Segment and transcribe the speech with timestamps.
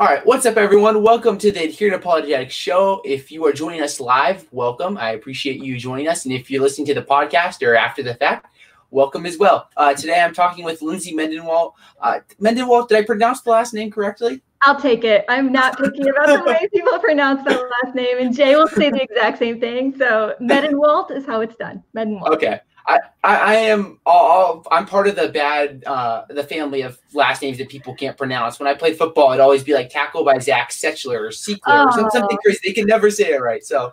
[0.00, 1.02] All right, what's up, everyone?
[1.02, 3.02] Welcome to the Adherent Apologetics Show.
[3.04, 4.96] If you are joining us live, welcome.
[4.96, 6.24] I appreciate you joining us.
[6.24, 8.46] And if you're listening to the podcast or after the fact,
[8.90, 9.68] welcome as well.
[9.76, 11.74] Uh, today I'm talking with Lindsay Mendenwall.
[12.00, 14.40] Uh, Mendenwall, did I pronounce the last name correctly?
[14.62, 15.26] I'll take it.
[15.28, 18.88] I'm not picky about the way people pronounce that last name, and Jay will say
[18.88, 19.94] the exact same thing.
[19.98, 21.82] So Medenwaldt is how it's done.
[21.94, 22.36] Medenwaldt.
[22.36, 22.60] Okay.
[22.86, 27.58] I, I, am all I'm part of the bad uh, the family of last names
[27.58, 28.58] that people can't pronounce.
[28.58, 31.92] When I played football, it'd always be like tackled by Zach Setchler or Seekler or
[31.92, 32.60] something, something crazy.
[32.64, 33.64] They can never say it right.
[33.64, 33.92] So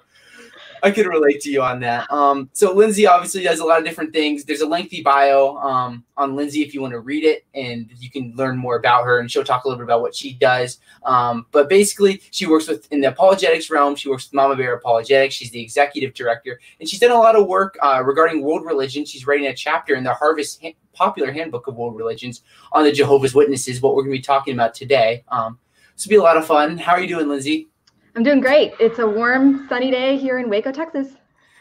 [0.84, 2.12] I can relate to you on that.
[2.12, 4.44] Um, so Lindsay obviously does a lot of different things.
[4.44, 8.10] There's a lengthy bio um, on Lindsay if you want to read it, and you
[8.10, 9.20] can learn more about her.
[9.20, 10.80] And she'll talk a little bit about what she does.
[11.04, 13.96] Um, but basically, she works with in the apologetics realm.
[13.96, 15.36] She works with Mama Bear Apologetics.
[15.36, 19.06] She's the executive director, and she's done a lot of work uh, regarding world religion.
[19.06, 22.92] She's writing a chapter in the Harvest ha- Popular Handbook of World Religions on the
[22.92, 23.82] Jehovah's Witnesses.
[23.82, 25.24] What we're going to be talking about today.
[25.30, 25.60] Um,
[25.96, 26.78] this will be a lot of fun.
[26.78, 27.68] How are you doing, Lindsay?
[28.18, 28.74] I'm doing great.
[28.80, 31.10] It's a warm, sunny day here in Waco, Texas.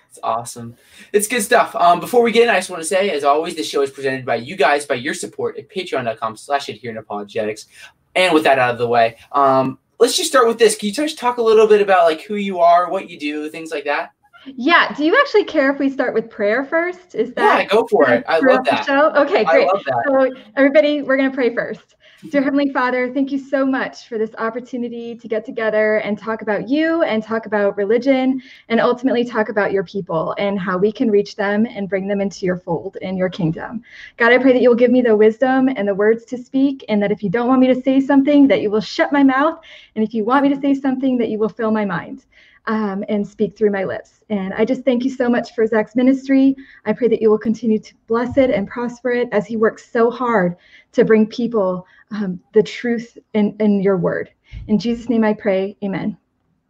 [0.08, 0.74] It's awesome.
[1.12, 1.76] It's good stuff.
[1.76, 3.90] Um, before we get in, I just want to say, as always, this show is
[3.90, 7.66] presented by you guys, by your support at patreon.com slash adherent apologetics.
[8.14, 10.78] And with that out of the way, um, let's just start with this.
[10.78, 13.50] Can you just talk a little bit about like who you are, what you do,
[13.50, 14.12] things like that?
[14.46, 14.94] Yeah.
[14.94, 17.14] Do you actually care if we start with prayer first?
[17.14, 17.64] Is that yeah?
[17.66, 18.24] Go for it.
[18.26, 18.86] I love that.
[18.86, 19.10] Show?
[19.10, 19.68] Okay, great.
[19.68, 21.96] I love So everybody, we're gonna pray first.
[22.24, 26.40] Dear Heavenly Father, thank you so much for this opportunity to get together and talk
[26.40, 30.90] about you and talk about religion and ultimately talk about your people and how we
[30.90, 33.82] can reach them and bring them into your fold in your kingdom.
[34.16, 36.86] God, I pray that you will give me the wisdom and the words to speak,
[36.88, 39.22] and that if you don't want me to say something, that you will shut my
[39.22, 39.60] mouth,
[39.94, 42.24] and if you want me to say something, that you will fill my mind
[42.66, 44.22] um, and speak through my lips.
[44.30, 46.56] And I just thank you so much for Zach's ministry.
[46.84, 49.90] I pray that you will continue to bless it and prosper it as he works
[49.90, 50.56] so hard
[50.92, 54.30] to bring people um, the truth in, in your word.
[54.68, 56.16] In Jesus' name I pray, amen.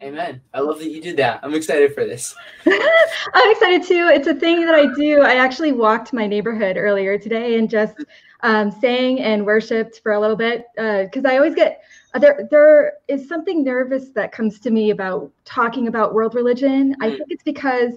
[0.02, 0.42] Amen.
[0.52, 1.40] I love that you did that.
[1.42, 2.34] I'm excited for this.
[2.66, 4.10] I'm excited too.
[4.12, 5.22] It's a thing that I do.
[5.22, 8.04] I actually walked my neighborhood earlier today and just
[8.40, 11.80] um, sang and worshiped for a little bit because uh, I always get
[12.12, 16.94] uh, there there is something nervous that comes to me about talking about world religion.
[17.00, 17.16] I mm.
[17.16, 17.94] think it's because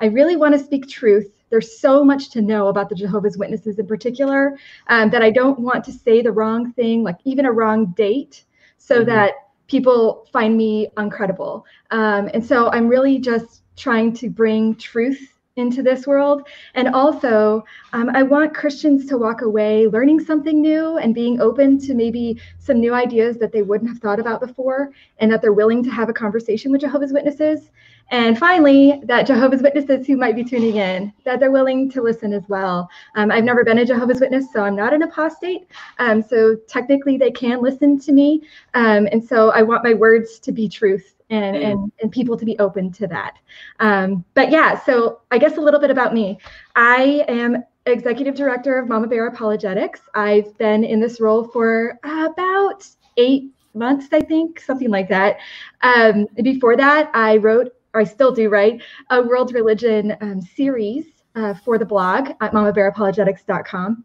[0.00, 1.37] I really want to speak truth.
[1.50, 5.58] There's so much to know about the Jehovah's Witnesses in particular um, that I don't
[5.58, 8.44] want to say the wrong thing, like even a wrong date,
[8.78, 9.10] so mm-hmm.
[9.10, 9.32] that
[9.66, 11.64] people find me uncredible.
[11.90, 16.46] Um, and so I'm really just trying to bring truth into this world.
[16.74, 21.78] And also, um, I want Christians to walk away learning something new and being open
[21.80, 25.52] to maybe some new ideas that they wouldn't have thought about before, and that they're
[25.52, 27.70] willing to have a conversation with Jehovah's Witnesses.
[28.10, 32.32] And finally, that Jehovah's Witnesses who might be tuning in, that they're willing to listen
[32.32, 32.88] as well.
[33.16, 35.66] Um, I've never been a Jehovah's Witness, so I'm not an apostate.
[35.98, 38.42] Um, so technically, they can listen to me.
[38.72, 41.64] Um, and so I want my words to be truth and mm.
[41.64, 43.38] and and people to be open to that.
[43.80, 46.38] Um, but yeah, so I guess a little bit about me.
[46.76, 50.00] I am executive director of Mama Bear Apologetics.
[50.14, 52.86] I've been in this role for about
[53.16, 55.38] eight months, I think, something like that.
[55.82, 61.06] Um, before that, I wrote, or I still do write, a world religion um, series
[61.34, 64.04] uh, for the blog at mamabearapologetics.com.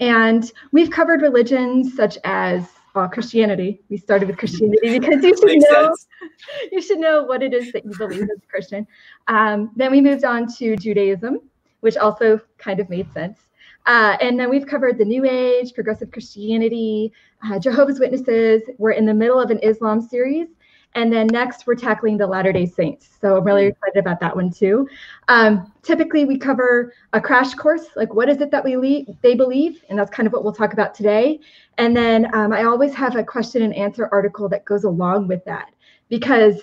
[0.00, 3.80] And we've covered religions such as uh, Christianity.
[3.88, 6.06] We started with Christianity because you should know sense.
[6.72, 8.86] you should know what it is that you believe as a Christian.
[9.28, 11.40] Um, then we moved on to Judaism,
[11.80, 13.38] which also kind of made sense.
[13.86, 17.12] Uh, and then we've covered the New Age, progressive Christianity,
[17.44, 18.62] uh, Jehovah's Witnesses.
[18.78, 20.48] We're in the middle of an Islam series,
[20.94, 23.08] and then next, we're tackling the Latter day Saints.
[23.20, 23.68] So I'm really mm.
[23.70, 24.88] excited about that one too.
[25.28, 29.34] Um, typically, we cover a crash course like what is it that we le- they
[29.34, 29.82] believe?
[29.88, 31.40] And that's kind of what we'll talk about today.
[31.78, 35.44] And then um, I always have a question and answer article that goes along with
[35.46, 35.72] that
[36.10, 36.60] because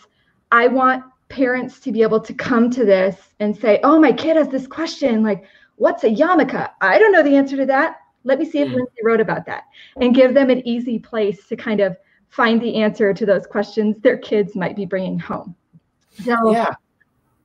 [0.51, 4.35] I want parents to be able to come to this and say, oh, my kid
[4.35, 5.45] has this question like,
[5.78, 6.69] what's a yarmulke?
[6.81, 7.97] I don't know the answer to that.
[8.25, 8.75] Let me see if mm.
[8.75, 9.63] Lindsay wrote about that
[10.00, 11.97] and give them an easy place to kind of
[12.29, 15.56] find the answer to those questions their kids might be bringing home.
[16.24, 16.75] So yeah.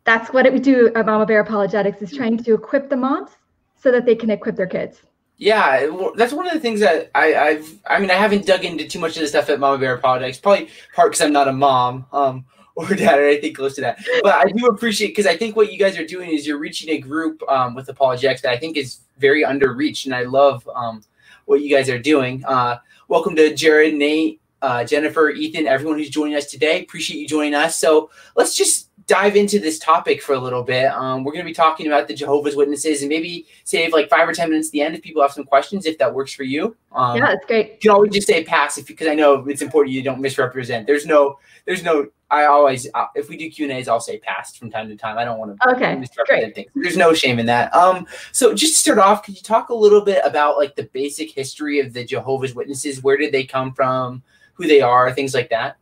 [0.05, 3.31] that's what we do at Mama Bear Apologetics is trying to equip the moms
[3.77, 5.03] so that they can equip their kids.
[5.37, 7.81] Yeah, that's one of the things that I, I've.
[7.87, 10.39] I mean, I haven't dug into too much of the stuff at Mama Bear Apologetics.
[10.39, 12.45] Probably part because I'm not a mom um,
[12.77, 13.99] or dad or anything close to that.
[14.23, 16.91] But I do appreciate because I think what you guys are doing is you're reaching
[16.91, 21.03] a group um, with apologetics that I think is very underreached, and I love um,
[21.47, 22.45] what you guys are doing.
[22.45, 22.79] Uh,
[23.09, 26.83] welcome to Jared, Nate, uh, Jennifer, Ethan, everyone who's joining us today.
[26.83, 27.79] Appreciate you joining us.
[27.79, 30.87] So let's just dive into this topic for a little bit.
[30.87, 34.27] Um, we're going to be talking about the Jehovah's Witnesses and maybe save like five
[34.27, 36.45] or 10 minutes at the end if people have some questions, if that works for
[36.45, 36.75] you.
[36.93, 37.73] Um, yeah, that's great.
[37.73, 40.87] You can always just say pass if because I know it's important you don't misrepresent.
[40.87, 44.19] There's no, there's no, I always, uh, if we do Q and A's, I'll say
[44.19, 45.19] pass from time to time.
[45.19, 46.55] I don't want to okay, misrepresent great.
[46.55, 46.71] things.
[46.75, 47.75] There's no shame in that.
[47.75, 50.85] Um, so just to start off, could you talk a little bit about like the
[50.85, 53.03] basic history of the Jehovah's Witnesses?
[53.03, 54.23] Where did they come from?
[54.55, 55.77] Who they are, things like that?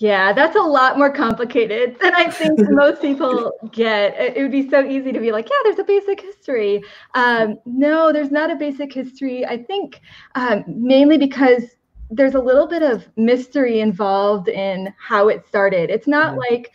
[0.00, 4.14] Yeah, that's a lot more complicated than I think most people get.
[4.18, 6.82] It would be so easy to be like, yeah, there's a basic history.
[7.14, 9.44] Um, no, there's not a basic history.
[9.44, 10.00] I think
[10.34, 11.64] um, mainly because
[12.10, 15.90] there's a little bit of mystery involved in how it started.
[15.90, 16.54] It's not mm-hmm.
[16.54, 16.72] like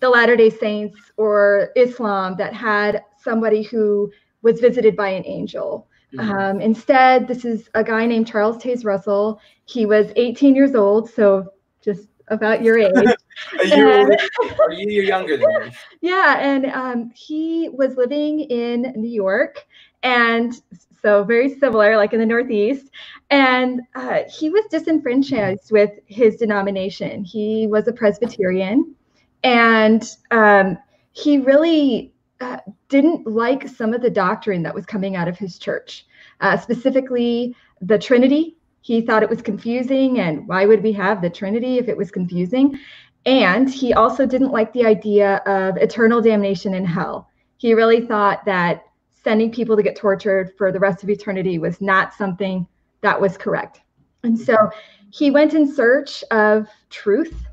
[0.00, 4.10] the Latter day Saints or Islam that had somebody who
[4.42, 5.86] was visited by an angel.
[6.14, 6.30] Mm-hmm.
[6.30, 9.40] Um, instead, this is a guy named Charles Taze Russell.
[9.64, 12.92] He was 18 years old, so just about your age.
[12.94, 14.16] are, you, and,
[14.60, 15.72] are you younger than me?
[16.00, 19.64] Yeah, and um, he was living in New York,
[20.02, 20.52] and
[21.00, 22.90] so very similar, like in the Northeast.
[23.30, 27.24] And uh, he was disenfranchised with his denomination.
[27.24, 28.94] He was a Presbyterian,
[29.42, 30.76] and um,
[31.12, 32.11] he really
[32.42, 32.58] uh,
[32.88, 36.06] didn't like some of the doctrine that was coming out of his church,
[36.40, 41.30] uh, specifically the Trinity he thought it was confusing, and why would we have the
[41.30, 42.78] Trinity if it was confusing?
[43.24, 47.28] And he also didn't like the idea of eternal damnation in hell.
[47.58, 51.80] He really thought that sending people to get tortured for the rest of eternity was
[51.80, 52.66] not something
[53.02, 53.82] that was correct.
[54.24, 54.56] And so
[55.10, 57.46] he went in search of truth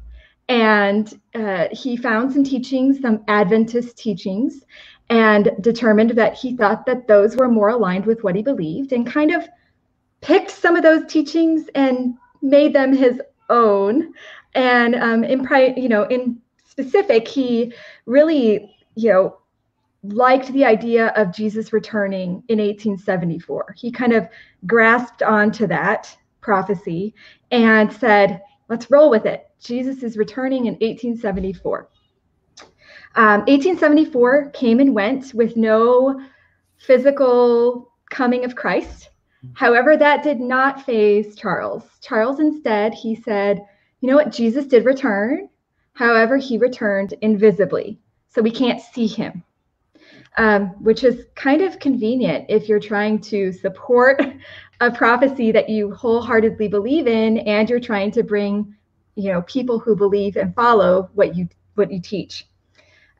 [0.49, 4.65] and uh, he found some teachings, some Adventist teachings,
[5.11, 9.07] and determined that he thought that those were more aligned with what he believed and
[9.07, 9.47] kind of
[10.21, 14.13] picked some of those teachings and made them his own.
[14.55, 17.73] And um, in pri- you know, in specific, he
[18.05, 19.37] really, you know,
[20.03, 23.75] liked the idea of Jesus returning in 1874.
[23.77, 24.27] He kind of
[24.67, 27.15] grasped onto that prophecy
[27.51, 29.48] and said, let's roll with it.
[29.59, 31.89] Jesus is returning in 1874.
[33.15, 36.21] Um, 1874 came and went with no
[36.77, 39.09] physical coming of Christ.
[39.53, 41.83] However, that did not faze Charles.
[42.01, 43.61] Charles instead, he said,
[44.01, 44.31] you know what?
[44.31, 45.49] Jesus did return.
[45.93, 47.99] However, he returned invisibly.
[48.29, 49.43] So we can't see him,
[50.37, 54.21] um, which is kind of convenient if you're trying to support
[54.81, 58.75] a prophecy that you wholeheartedly believe in and you're trying to bring
[59.19, 62.47] you know people who believe and follow what you what you teach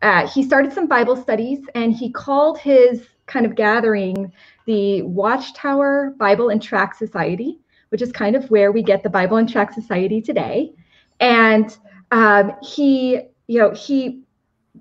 [0.01, 4.31] uh, he started some bible studies and he called his kind of gathering
[4.66, 7.60] the Watchtower Bible and Tract Society,
[7.90, 10.74] which is kind of where we get the Bible and Tract Society today.
[11.19, 11.75] And
[12.12, 14.24] um, he, you know, he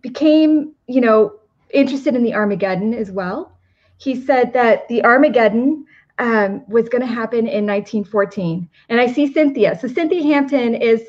[0.00, 1.38] became, you know,
[1.70, 3.59] interested in the Armageddon as well.
[3.99, 5.85] He said that the Armageddon
[6.19, 8.69] um, was going to happen in 1914.
[8.88, 9.79] And I see Cynthia.
[9.79, 11.03] So Cynthia Hampton is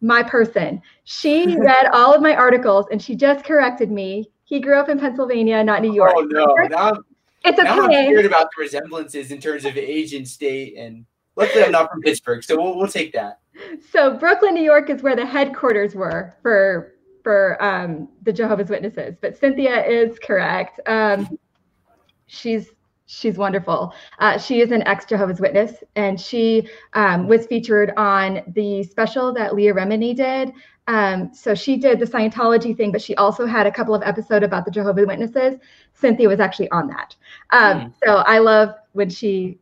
[0.00, 0.80] my person.
[1.04, 4.30] She read all of my articles and she just corrected me.
[4.44, 6.12] He grew up in Pennsylvania, not New York.
[6.14, 6.44] Oh no!
[6.68, 6.92] Now,
[7.44, 7.64] it's okay.
[7.64, 11.06] Now I'm scared about the resemblances in terms of age and state, and
[11.36, 13.38] luckily I'm not from Pittsburgh, so we'll we'll take that.
[13.90, 19.16] So Brooklyn, New York, is where the headquarters were for for um, the Jehovah's Witnesses.
[19.22, 20.80] But Cynthia is correct.
[20.86, 21.38] Um,
[22.26, 22.72] she's
[23.12, 23.94] she's wonderful.
[24.18, 29.32] Uh, she is an ex Jehovah's Witness, and she um, was featured on the special
[29.34, 30.52] that Leah Remini did.
[30.88, 34.44] Um, so she did the Scientology thing, but she also had a couple of episodes
[34.44, 35.60] about the Jehovah's Witnesses.
[35.92, 37.14] Cynthia was actually on that.
[37.50, 37.92] Um, mm.
[38.04, 39.58] So I love when she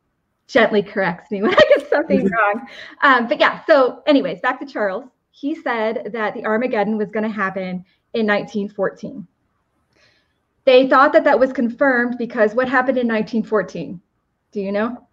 [0.46, 2.66] gently corrects me when I get something wrong.
[3.02, 5.04] Um, but yeah, so anyways, back to Charles.
[5.32, 9.26] He said that the Armageddon was going to happen in 1914.
[10.70, 14.00] They thought that that was confirmed because what happened in 1914?
[14.52, 15.04] Do you know?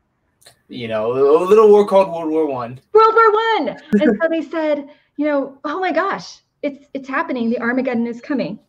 [0.67, 2.79] You know, a little war called World War One.
[2.93, 7.49] World War One, and so they said, you know, oh my gosh, it's it's happening.
[7.49, 8.59] The Armageddon is coming.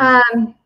[0.00, 0.56] Um,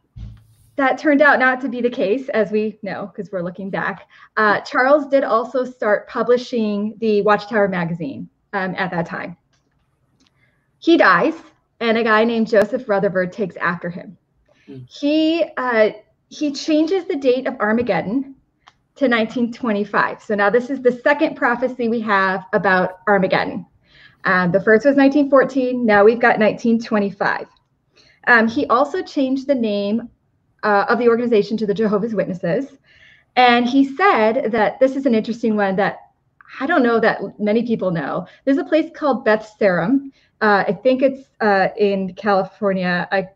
[0.76, 4.08] that turned out not to be the case, as we know, because we're looking back.
[4.38, 9.36] Uh, Charles did also start publishing the Watchtower magazine um, at that time.
[10.78, 11.34] He dies,
[11.80, 14.16] and a guy named Joseph Rutherford takes after him.
[14.72, 14.88] Mm.
[14.90, 15.90] He uh,
[16.28, 18.34] he changes the date of Armageddon
[18.94, 20.22] to 1925.
[20.22, 23.66] So now this is the second prophecy we have about Armageddon.
[24.24, 25.84] Um, the first was 1914.
[25.84, 27.46] Now we've got 1925.
[28.26, 30.08] Um, he also changed the name
[30.62, 32.78] uh, of the organization to the Jehovah's Witnesses.
[33.36, 35.98] And he said that this is an interesting one that
[36.60, 38.26] I don't know that many people know.
[38.44, 40.12] There's a place called Beth Sarim.
[40.40, 43.28] Uh, I think it's uh, in California, I,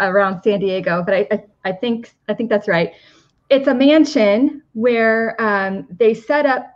[0.00, 2.92] around San Diego, but I, I, I, think I think that's right.
[3.48, 6.72] It's a mansion where um, they set up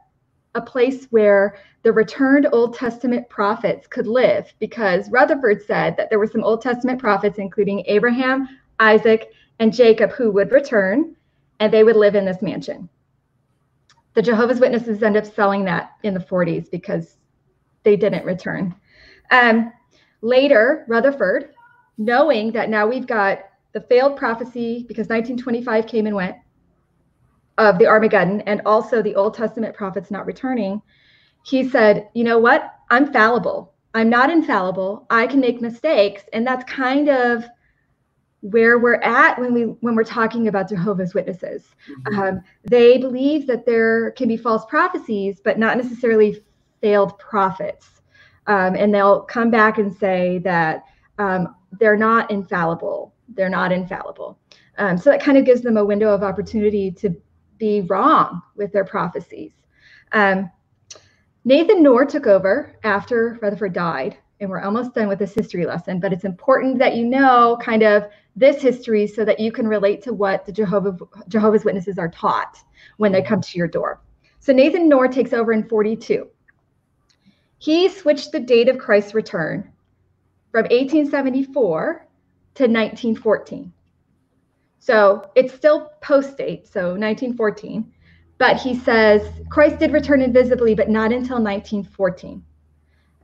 [0.55, 6.19] a place where the returned Old Testament prophets could live because Rutherford said that there
[6.19, 8.49] were some Old Testament prophets, including Abraham,
[8.79, 11.17] Isaac, and Jacob, who would return
[11.61, 12.89] and they would live in this mansion.
[14.15, 17.17] The Jehovah's Witnesses end up selling that in the 40s because
[17.85, 18.75] they didn't return.
[19.31, 19.73] Um,
[20.21, 21.51] later, Rutherford,
[22.01, 23.41] knowing that now we've got
[23.73, 26.35] the failed prophecy because 1925 came and went
[27.59, 30.81] of the Armageddon and also the Old Testament prophets not returning,
[31.45, 32.75] he said, You know what?
[32.89, 33.75] I'm fallible.
[33.93, 35.07] I'm not infallible.
[35.11, 36.23] I can make mistakes.
[36.33, 37.45] And that's kind of
[38.41, 41.75] where we're at when we when we're talking about Jehovah's Witnesses.
[41.87, 42.19] Mm-hmm.
[42.19, 46.43] Um, they believe that there can be false prophecies, but not necessarily
[46.81, 48.01] failed prophets.
[48.47, 50.85] Um, and they'll come back and say that
[51.19, 53.15] um, they're not infallible.
[53.35, 54.39] They're not infallible.
[54.79, 57.15] Um, so that kind of gives them a window of opportunity to
[57.59, 59.53] be wrong with their prophecies.
[60.13, 60.51] Um,
[61.45, 66.01] Nathan Knorr took over after Rutherford died, and we're almost done with this history lesson,
[66.01, 68.05] but it's important that you know kind of
[68.37, 70.97] this history so that you can relate to what the Jehovah,
[71.29, 72.59] Jehovah's Witnesses are taught
[72.97, 74.01] when they come to your door.
[74.39, 76.27] So Nathan Knorr takes over in 42.
[77.59, 79.71] He switched the date of Christ's return
[80.51, 82.07] from 1874
[82.55, 83.73] to 1914.
[84.79, 87.93] So it's still post date, so 1914.
[88.39, 92.43] But he says Christ did return invisibly, but not until 1914.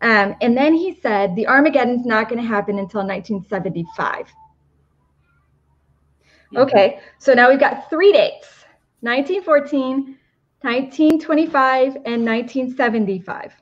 [0.02, 4.26] Um, and then he said the Armageddon's not going to happen until 1975.
[6.54, 8.64] Okay, so now we've got three dates
[9.00, 10.18] 1914,
[10.61, 13.52] 1925, and 1975.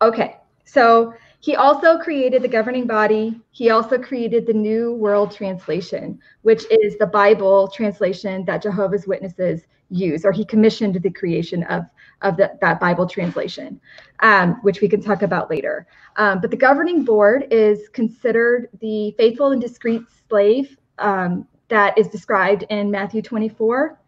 [0.00, 3.40] Okay, so he also created the governing body.
[3.50, 9.66] He also created the New World Translation, which is the Bible translation that Jehovah's Witnesses
[9.90, 11.86] use, or he commissioned the creation of,
[12.22, 13.80] of the, that Bible translation,
[14.20, 15.88] um, which we can talk about later.
[16.14, 22.06] Um, but the governing board is considered the faithful and discreet slave um, that is
[22.06, 23.98] described in Matthew 24.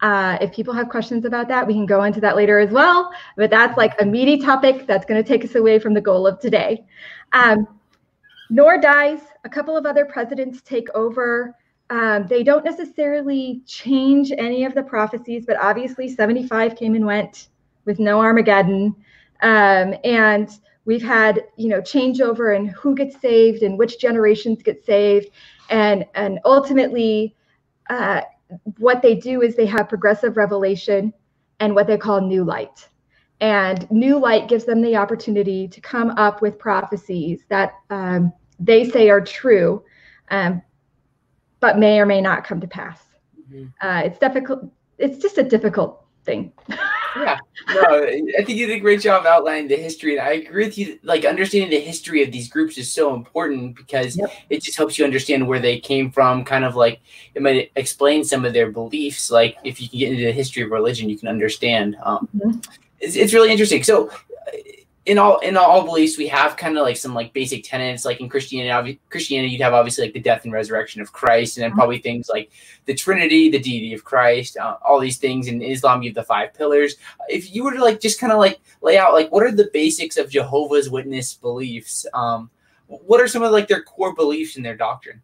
[0.00, 3.10] Uh, if people have questions about that, we can go into that later as well.
[3.36, 6.26] But that's like a meaty topic that's going to take us away from the goal
[6.26, 6.84] of today.
[7.32, 7.66] Um,
[8.50, 9.20] Knorr dies.
[9.44, 11.54] A couple of other presidents take over.
[11.90, 17.48] Um, they don't necessarily change any of the prophecies, but obviously 75 came and went
[17.84, 18.94] with no Armageddon.
[19.42, 20.50] Um, and
[20.84, 25.28] we've had, you know, changeover and who gets saved and which generations get saved.
[25.70, 27.34] And, and ultimately,
[27.90, 28.22] uh,
[28.78, 31.12] what they do is they have progressive revelation
[31.60, 32.88] and what they call new light.
[33.40, 38.88] And new light gives them the opportunity to come up with prophecies that um, they
[38.88, 39.82] say are true,
[40.30, 40.62] um,
[41.60, 43.00] but may or may not come to pass.
[43.50, 43.66] Mm-hmm.
[43.80, 44.64] Uh, it's difficult.
[44.98, 46.52] It's just a difficult thing.
[47.16, 47.38] yeah,
[47.68, 50.78] no, I think you did a great job outlining the history, and I agree with
[50.78, 50.98] you.
[51.02, 54.30] Like understanding the history of these groups is so important because yep.
[54.50, 56.44] it just helps you understand where they came from.
[56.44, 57.00] Kind of like
[57.34, 59.30] it might explain some of their beliefs.
[59.30, 61.96] Like if you can get into the history of religion, you can understand.
[62.02, 62.58] Um, mm-hmm.
[63.00, 63.82] it's, it's really interesting.
[63.82, 64.10] So
[65.08, 68.20] in all in all beliefs we have kind of like some like basic tenets like
[68.20, 71.70] in christianity christianity you'd have obviously like the death and resurrection of christ and then
[71.70, 71.78] mm-hmm.
[71.78, 72.50] probably things like
[72.84, 76.22] the trinity the deity of christ uh, all these things in islam you have the
[76.22, 76.96] five pillars
[77.30, 79.70] if you were to like just kind of like lay out like what are the
[79.72, 82.50] basics of jehovah's witness beliefs um
[82.86, 85.22] what are some of like their core beliefs in their doctrine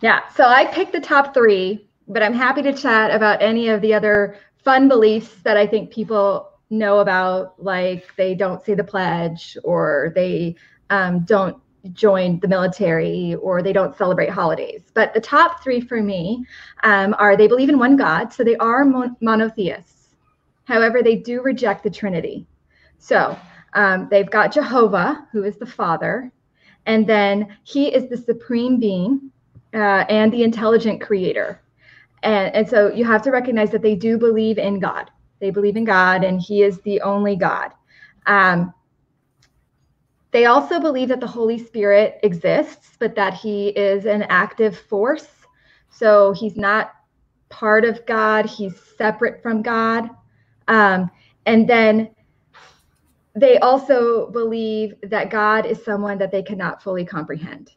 [0.00, 3.80] yeah so i picked the top three but i'm happy to chat about any of
[3.82, 8.84] the other fun beliefs that i think people know about like they don't say the
[8.84, 10.56] pledge or they
[10.90, 11.56] um, don't
[11.92, 14.82] join the military or they don't celebrate holidays.
[14.94, 16.44] But the top three for me
[16.82, 20.14] um, are they believe in one God, so they are mon- monotheists.
[20.64, 22.46] However, they do reject the Trinity.
[22.98, 23.38] So
[23.74, 26.32] um, they've got Jehovah, who is the Father,
[26.86, 29.30] and then he is the supreme being
[29.74, 31.60] uh, and the intelligent creator.
[32.22, 35.10] And, and so you have to recognize that they do believe in God.
[35.40, 37.72] They believe in God and He is the only God.
[38.26, 38.72] Um,
[40.32, 45.28] they also believe that the Holy Spirit exists, but that He is an active force.
[45.88, 46.92] So He's not
[47.48, 50.10] part of God, He's separate from God.
[50.68, 51.10] Um,
[51.46, 52.10] and then
[53.34, 57.72] they also believe that God is someone that they cannot fully comprehend.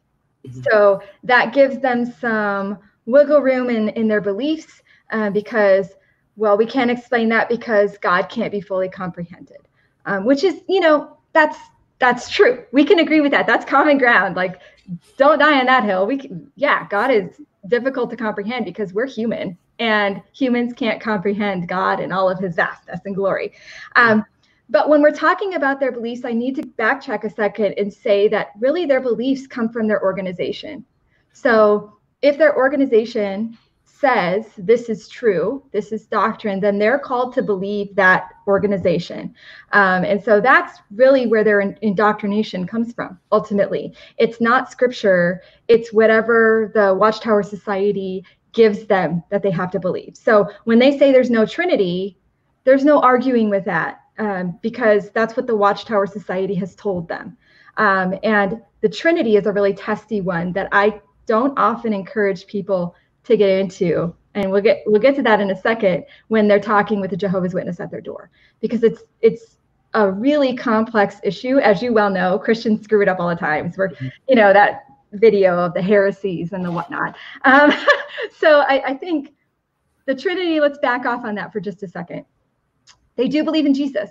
[0.46, 0.62] Mm-hmm.
[0.62, 5.94] So that gives them some wiggle room in, in their beliefs uh, because
[6.40, 9.58] well, we can't explain that because God can't be fully comprehended,
[10.06, 11.58] um, which is, you know, that's
[11.98, 12.64] that's true.
[12.72, 13.46] We can agree with that.
[13.46, 14.36] That's common ground.
[14.36, 14.58] Like,
[15.18, 16.06] don't die on that hill.
[16.06, 21.68] We, can, yeah, God is difficult to comprehend because we're human, and humans can't comprehend
[21.68, 23.52] God and all of His vastness and glory.
[23.96, 24.24] Um,
[24.70, 28.28] but when we're talking about their beliefs, I need to backtrack a second and say
[28.28, 30.86] that really their beliefs come from their organization.
[31.34, 33.58] So if their organization
[34.00, 39.34] says this is true, this is doctrine, then they're called to believe that organization.
[39.72, 43.94] Um, and so that's really where their indoctrination comes from, ultimately.
[44.16, 50.16] It's not scripture, it's whatever the Watchtower Society gives them that they have to believe.
[50.16, 52.16] So when they say there's no Trinity,
[52.64, 57.36] there's no arguing with that um, because that's what the Watchtower Society has told them.
[57.76, 62.94] Um, and the Trinity is a really testy one that I don't often encourage people
[63.24, 66.60] to get into and we'll get we'll get to that in a second when they're
[66.60, 68.30] talking with the Jehovah's Witness at their door.
[68.60, 69.56] Because it's it's
[69.94, 71.58] a really complex issue.
[71.58, 74.08] As you well know Christians screw it up all the time we're mm-hmm.
[74.28, 77.16] you know that video of the heresies and the whatnot.
[77.44, 77.72] Um,
[78.38, 79.32] so I, I think
[80.06, 82.24] the Trinity let's back off on that for just a second.
[83.16, 84.10] They do believe in Jesus.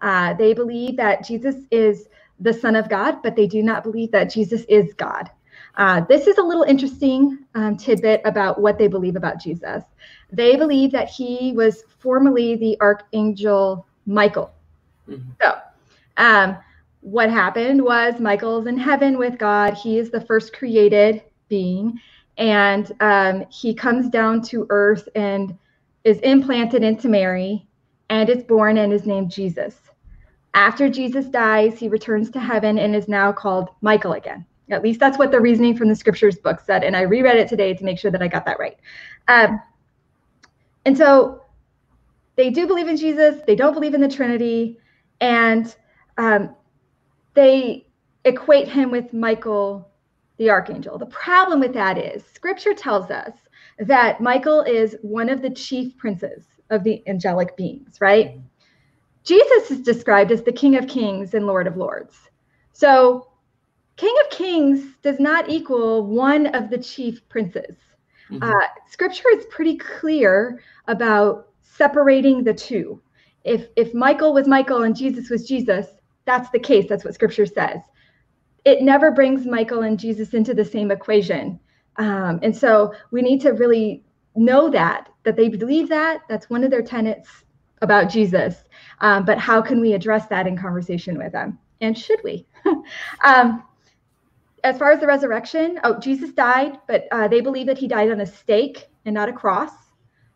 [0.00, 2.08] Uh, they believe that Jesus is
[2.40, 5.30] the Son of God but they do not believe that Jesus is God
[5.76, 9.82] uh, this is a little interesting um, tidbit about what they believe about Jesus.
[10.30, 14.52] They believe that he was formerly the archangel Michael.
[15.08, 15.30] Mm-hmm.
[15.40, 15.58] So,
[16.16, 16.56] um,
[17.00, 19.74] what happened was Michael's in heaven with God.
[19.74, 21.98] He is the first created being,
[22.38, 25.58] and um, he comes down to earth and
[26.04, 27.66] is implanted into Mary
[28.10, 29.76] and is born and is named Jesus.
[30.54, 34.44] After Jesus dies, he returns to heaven and is now called Michael again.
[34.70, 36.84] At least that's what the reasoning from the scriptures book said.
[36.84, 38.76] And I reread it today to make sure that I got that right.
[39.28, 39.60] Um,
[40.84, 41.42] and so
[42.36, 44.78] they do believe in Jesus, they don't believe in the Trinity,
[45.20, 45.74] and
[46.18, 46.54] um,
[47.34, 47.86] they
[48.24, 49.88] equate him with Michael
[50.38, 50.98] the archangel.
[50.98, 53.32] The problem with that is scripture tells us
[53.78, 58.40] that Michael is one of the chief princes of the angelic beings, right?
[59.24, 62.16] Jesus is described as the King of Kings and Lord of Lords.
[62.72, 63.28] So
[64.02, 67.76] King of Kings does not equal one of the chief princes.
[68.32, 68.42] Mm-hmm.
[68.42, 73.00] Uh, scripture is pretty clear about separating the two.
[73.44, 75.86] If if Michael was Michael and Jesus was Jesus,
[76.24, 76.86] that's the case.
[76.88, 77.78] That's what Scripture says.
[78.64, 81.60] It never brings Michael and Jesus into the same equation,
[81.94, 84.02] um, and so we need to really
[84.34, 86.22] know that that they believe that.
[86.28, 87.44] That's one of their tenets
[87.82, 88.64] about Jesus.
[89.00, 91.60] Um, but how can we address that in conversation with them?
[91.80, 92.48] And should we?
[93.24, 93.62] um,
[94.64, 98.10] as far as the resurrection, oh, Jesus died, but uh, they believe that he died
[98.10, 99.72] on a stake and not a cross.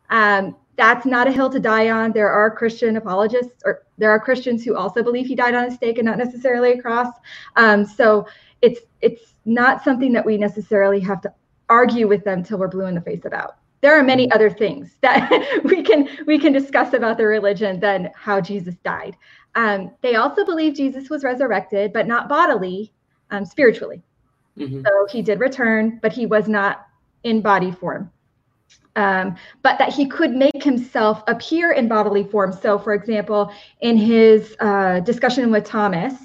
[0.09, 2.11] Um, that's not a hill to die on.
[2.11, 5.71] There are Christian apologists, or there are Christians who also believe he died on a
[5.71, 7.07] stake and not necessarily a cross.
[7.55, 8.27] Um, so
[8.61, 11.33] it's it's not something that we necessarily have to
[11.69, 13.57] argue with them till we're blue in the face about.
[13.81, 18.11] There are many other things that we can we can discuss about their religion than
[18.15, 19.15] how Jesus died.
[19.55, 22.93] Um, they also believe Jesus was resurrected, but not bodily,
[23.31, 24.03] um, spiritually.
[24.57, 24.83] Mm-hmm.
[24.85, 26.87] So he did return, but he was not
[27.23, 28.11] in body form.
[28.95, 32.51] Um, but that he could make himself appear in bodily form.
[32.51, 36.15] So, for example, in his uh, discussion with Thomas,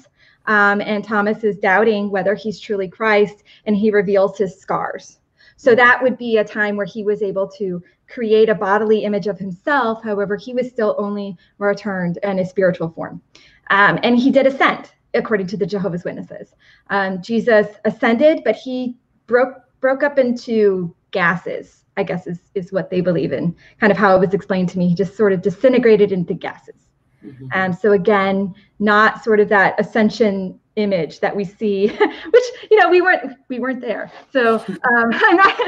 [0.47, 5.19] um, and Thomas is doubting whether he's truly Christ, and he reveals his scars.
[5.55, 5.77] So, mm-hmm.
[5.77, 9.37] that would be a time where he was able to create a bodily image of
[9.37, 10.03] himself.
[10.03, 13.21] However, he was still only returned in a spiritual form.
[13.69, 16.53] Um, and he did ascend according to the Jehovah's Witnesses.
[16.89, 18.97] Um, Jesus ascended, but he
[19.27, 21.85] broke broke up into gases.
[21.95, 23.55] I guess is is what they believe in.
[23.79, 24.87] Kind of how it was explained to me.
[24.87, 26.89] He just sort of disintegrated into gases.
[27.23, 27.47] Mm-hmm.
[27.53, 31.87] Um, so again, not sort of that ascension image that we see,
[32.31, 34.11] which you know we weren't we weren't there.
[34.31, 34.79] So um,
[35.13, 35.59] I'm not.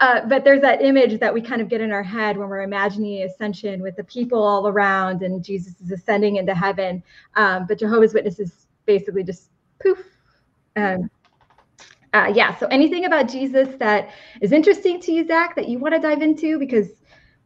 [0.00, 2.62] Uh, but there's that image that we kind of get in our head when we're
[2.62, 7.02] imagining ascension with the people all around and Jesus is ascending into heaven.
[7.36, 9.50] Um, but Jehovah's Witnesses basically just
[9.82, 9.98] poof.
[10.76, 11.10] Um,
[12.12, 15.94] uh, yeah, so anything about Jesus that is interesting to you, Zach, that you want
[15.94, 16.58] to dive into?
[16.58, 16.88] Because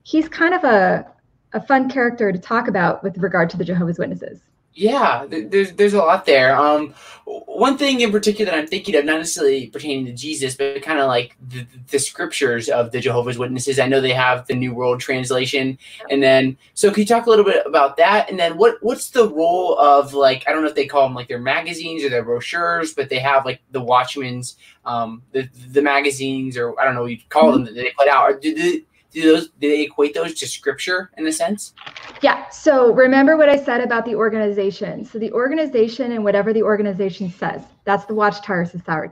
[0.05, 1.07] he's kind of a,
[1.53, 4.41] a fun character to talk about with regard to the Jehovah's Witnesses.
[4.77, 6.57] Yeah, there's there's a lot there.
[6.57, 10.83] Um, one thing in particular that I'm thinking of, not necessarily pertaining to Jesus, but
[10.83, 13.79] kind of like the, the, scriptures of the Jehovah's Witnesses.
[13.79, 15.79] I know they have the New World Translation,
[16.11, 18.29] and then so can you talk a little bit about that?
[18.29, 21.15] And then what what's the role of like I don't know if they call them
[21.15, 25.83] like their magazines or their brochures, but they have like the Watchmen's um the the
[25.83, 27.65] magazines or I don't know what you call mm-hmm.
[27.65, 28.29] them that they put out.
[28.29, 28.83] Or do, do,
[29.15, 31.73] do those do they equate those to scripture in a sense?
[32.21, 32.49] Yeah.
[32.51, 35.05] So remember what I said about the organization.
[35.05, 38.67] So the organization and whatever the organization says, that's the Watchtower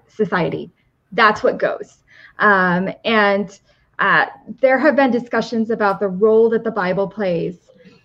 [0.09, 0.71] Society.
[1.13, 1.99] That's what goes.
[2.39, 3.59] Um, and
[3.99, 4.27] uh,
[4.61, 7.59] there have been discussions about the role that the Bible plays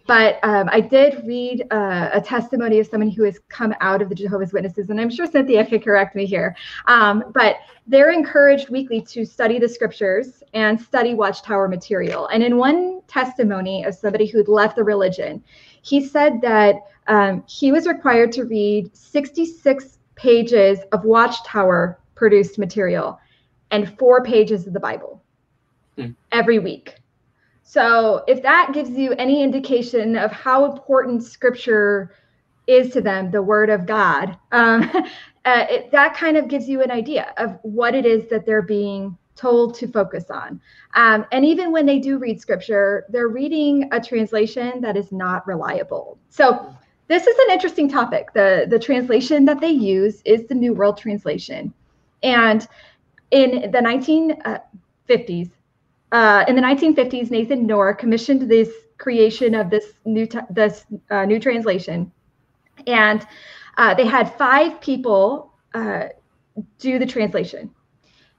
[0.07, 4.09] but um, I did read uh, a testimony of someone who has come out of
[4.09, 6.55] the Jehovah's Witnesses, and I'm sure Cynthia could correct me here.
[6.85, 12.27] Um, but they're encouraged weekly to study the scriptures and study Watchtower material.
[12.27, 15.43] And in one testimony of somebody who'd left the religion,
[15.81, 16.75] he said that
[17.07, 23.19] um, he was required to read 66 pages of Watchtower produced material
[23.71, 25.21] and four pages of the Bible
[25.97, 26.11] hmm.
[26.31, 26.95] every week.
[27.69, 32.13] So if that gives you any indication of how important scripture
[32.65, 34.89] is to them, the word of God, um,
[35.45, 38.61] uh, it, that kind of gives you an idea of what it is that they're
[38.61, 40.61] being told to focus on.
[40.93, 45.45] Um, and even when they do read scripture, they're reading a translation that is not
[45.45, 46.17] reliable.
[46.29, 46.73] So
[47.09, 48.31] this is an interesting topic.
[48.31, 51.73] The, the translation that they use is the New World Translation.
[52.23, 52.65] And
[53.31, 55.51] in the 1950s,
[56.11, 61.39] uh, in the 1950s, Nathan Knorr commissioned this creation of this new this uh, new
[61.39, 62.11] translation,
[62.85, 63.25] and
[63.77, 66.05] uh, they had five people uh,
[66.79, 67.69] do the translation.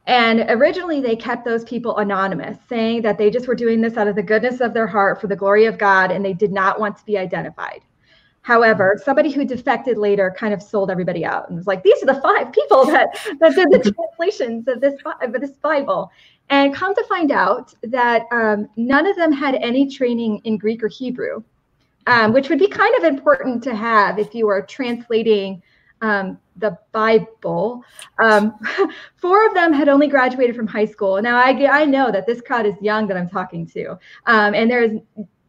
[0.07, 4.09] And originally, they kept those people anonymous, saying that they just were doing this out
[4.09, 6.81] of the goodness of their heart for the glory of God, and they did not
[6.81, 7.83] want to be identified.
[8.41, 12.07] However, somebody who defected later kind of sold everybody out and was like, "These are
[12.07, 13.09] the five people that
[13.41, 16.11] that did the translations of this of this Bible."
[16.51, 20.83] And come to find out that um, none of them had any training in Greek
[20.83, 21.43] or Hebrew,
[22.07, 25.63] um, which would be kind of important to have if you were translating
[26.01, 27.85] um, the Bible.
[28.19, 28.59] Um,
[29.17, 31.21] four of them had only graduated from high school.
[31.21, 33.99] Now, I, I know that this crowd is young that I'm talking to.
[34.27, 34.93] Um, and there's,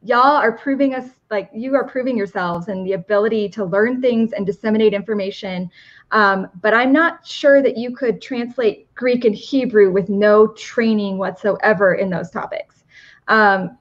[0.03, 4.33] y'all are proving us, like, you are proving yourselves and the ability to learn things
[4.33, 5.69] and disseminate information
[6.11, 11.17] um, but I'm not sure that you could translate Greek and Hebrew with no training
[11.17, 12.83] whatsoever in those topics.
[13.27, 13.77] Um,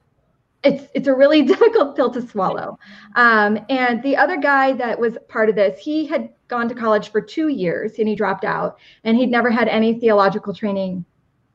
[0.62, 2.78] it's it's a really difficult pill to swallow.
[3.14, 7.10] Um, and the other guy that was part of this, he had gone to college
[7.10, 11.04] for two years and he dropped out, and he'd never had any theological training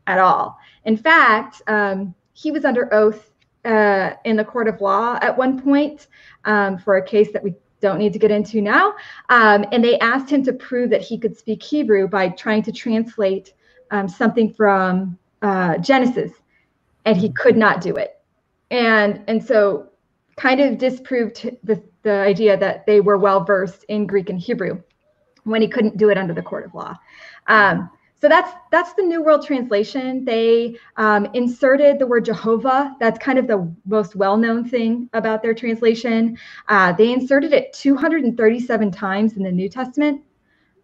[0.08, 0.58] at all.
[0.86, 3.32] In fact, um, he was under oath
[3.66, 6.08] uh, in the court of law at one point
[6.46, 7.54] um, for a case that we
[7.84, 8.96] don't need to get into now.
[9.30, 12.72] Um, and they asked him to prove that he could speak Hebrew by trying to
[12.72, 13.54] translate
[13.92, 16.32] um, something from uh, Genesis,
[17.06, 18.20] and he could not do it.
[18.72, 19.90] And and so,
[20.38, 24.82] kind of disproved the the idea that they were well versed in Greek and Hebrew
[25.44, 26.96] when he couldn't do it under the court of law.
[27.48, 27.90] Um,
[28.24, 30.24] so that's that's the New World Translation.
[30.24, 32.96] They um, inserted the word Jehovah.
[32.98, 36.38] That's kind of the most well-known thing about their translation.
[36.70, 40.22] Uh, they inserted it 237 times in the New Testament,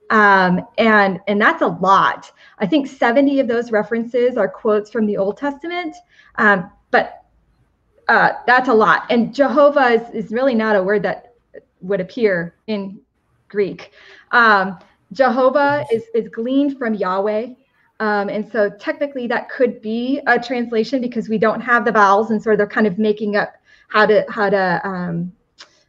[0.10, 2.30] um, and and that's a lot.
[2.58, 5.96] I think 70 of those references are quotes from the Old Testament,
[6.36, 7.24] um, but
[8.10, 9.06] uh, that's a lot.
[9.10, 11.36] And Jehovah is, is really not a word that
[11.80, 13.00] would appear in
[13.48, 13.94] Greek.
[14.32, 14.78] Um,
[15.12, 17.54] Jehovah is, is gleaned from Yahweh.
[18.00, 22.32] Um, and so technically that could be a translation because we don't have the vowels
[22.32, 23.56] and so they're kind of making up
[23.90, 25.34] how to how to um,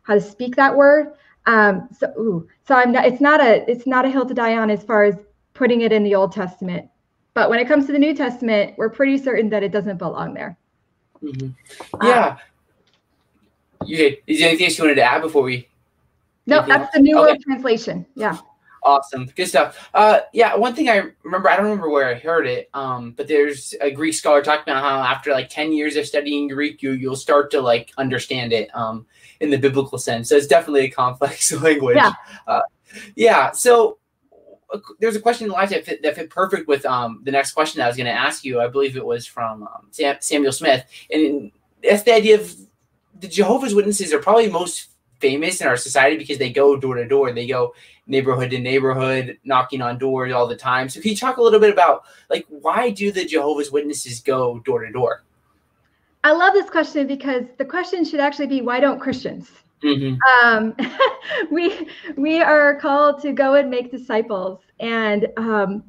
[0.02, 1.12] how to speak that word.
[1.46, 4.56] Um, so ooh, so I'm not, it's not a it's not a hill to die
[4.56, 5.14] on as far as
[5.54, 6.88] putting it in the Old Testament.
[7.34, 10.34] But when it comes to the New Testament, we're pretty certain that it doesn't belong
[10.34, 10.58] there.
[11.22, 12.06] Mm-hmm.
[12.06, 12.38] Yeah.
[13.86, 15.68] you, is there anything else you wanted to add before we?
[16.46, 17.32] No, that's the New okay.
[17.32, 18.04] World Translation.
[18.16, 18.36] Yeah.
[18.82, 19.90] Awesome, good stuff.
[19.92, 23.28] Uh, yeah, one thing I remember, I don't remember where I heard it, um, but
[23.28, 26.92] there's a Greek scholar talking about how after like ten years of studying Greek, you
[26.92, 29.06] you'll start to like understand it um,
[29.40, 30.28] in the biblical sense.
[30.28, 31.96] So it's definitely a complex language.
[31.96, 32.12] Yeah.
[32.46, 32.62] Uh,
[33.16, 33.50] yeah.
[33.52, 33.98] So
[34.72, 37.30] uh, there's a question in the live that fit, that fit perfect with um, the
[37.30, 38.60] next question that I was going to ask you.
[38.60, 42.54] I believe it was from um, Sam, Samuel Smith, and that's the idea of
[43.18, 44.89] the Jehovah's Witnesses are probably most
[45.20, 47.32] famous in our society because they go door to door.
[47.32, 47.74] They go
[48.06, 50.88] neighborhood to neighborhood, knocking on doors all the time.
[50.88, 54.58] So can you talk a little bit about like why do the Jehovah's Witnesses go
[54.60, 55.22] door to door?
[56.22, 59.50] I love this question because the question should actually be why don't Christians?
[59.82, 60.18] Mm-hmm.
[60.46, 60.76] Um,
[61.50, 65.82] we we are called to go and make disciples, and um,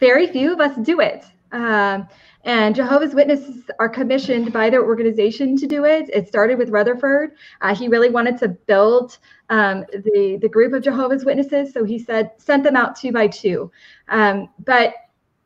[0.00, 1.24] very few of us do it.
[1.52, 2.08] Um,
[2.46, 6.08] and Jehovah's Witnesses are commissioned by their organization to do it.
[6.12, 7.32] It started with Rutherford.
[7.60, 9.18] Uh, he really wanted to build
[9.50, 11.72] um, the, the group of Jehovah's Witnesses.
[11.74, 13.72] So he said, sent them out two by two.
[14.08, 14.94] Um, but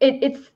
[0.01, 0.51] it, it's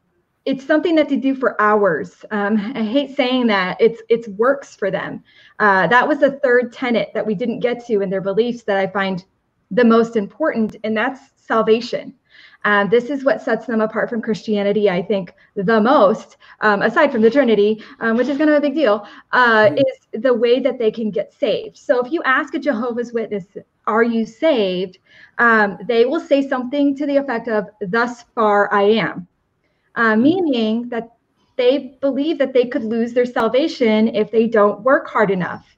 [0.45, 2.23] it's something that they do for hours.
[2.31, 3.81] Um, I hate saying that.
[3.81, 5.25] It's it's works for them.
[5.59, 8.77] Uh, that was the third tenet that we didn't get to in their beliefs that
[8.77, 9.25] I find
[9.71, 12.15] the most important, and that's salvation.
[12.65, 17.13] And this is what sets them apart from Christianity, I think, the most, um, aside
[17.13, 19.77] from the Trinity, um, which is kind of a big deal, uh, mm-hmm.
[19.77, 21.77] is the way that they can get saved.
[21.77, 23.45] So if you ask a Jehovah's Witness,
[23.87, 24.99] are you saved?
[25.39, 29.27] Um, they will say something to the effect of, thus far I am,
[29.95, 30.23] uh, mm-hmm.
[30.23, 31.11] meaning that
[31.57, 35.77] they believe that they could lose their salvation if they don't work hard enough.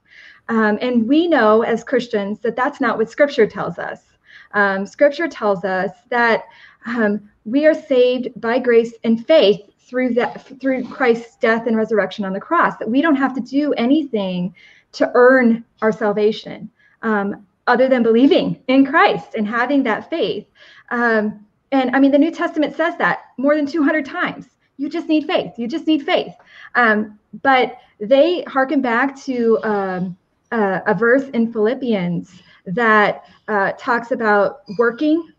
[0.49, 4.07] Um, and we know as Christians that that's not what Scripture tells us.
[4.53, 6.45] Um, scripture tells us that
[6.87, 12.25] um, we are saved by grace and faith through that through Christ's death and resurrection
[12.25, 12.77] on the cross.
[12.79, 14.55] That we don't have to do anything
[14.93, 16.71] to earn our salvation,
[17.03, 20.47] um, other than believing in Christ and having that faith.
[20.91, 24.47] Um, and I mean, the New Testament says that more than 200 times.
[24.79, 25.53] You just need faith.
[25.57, 26.35] You just need faith.
[26.75, 30.17] Um, but they hearken back to um,
[30.53, 35.33] uh, a verse in Philippians that uh, talks about working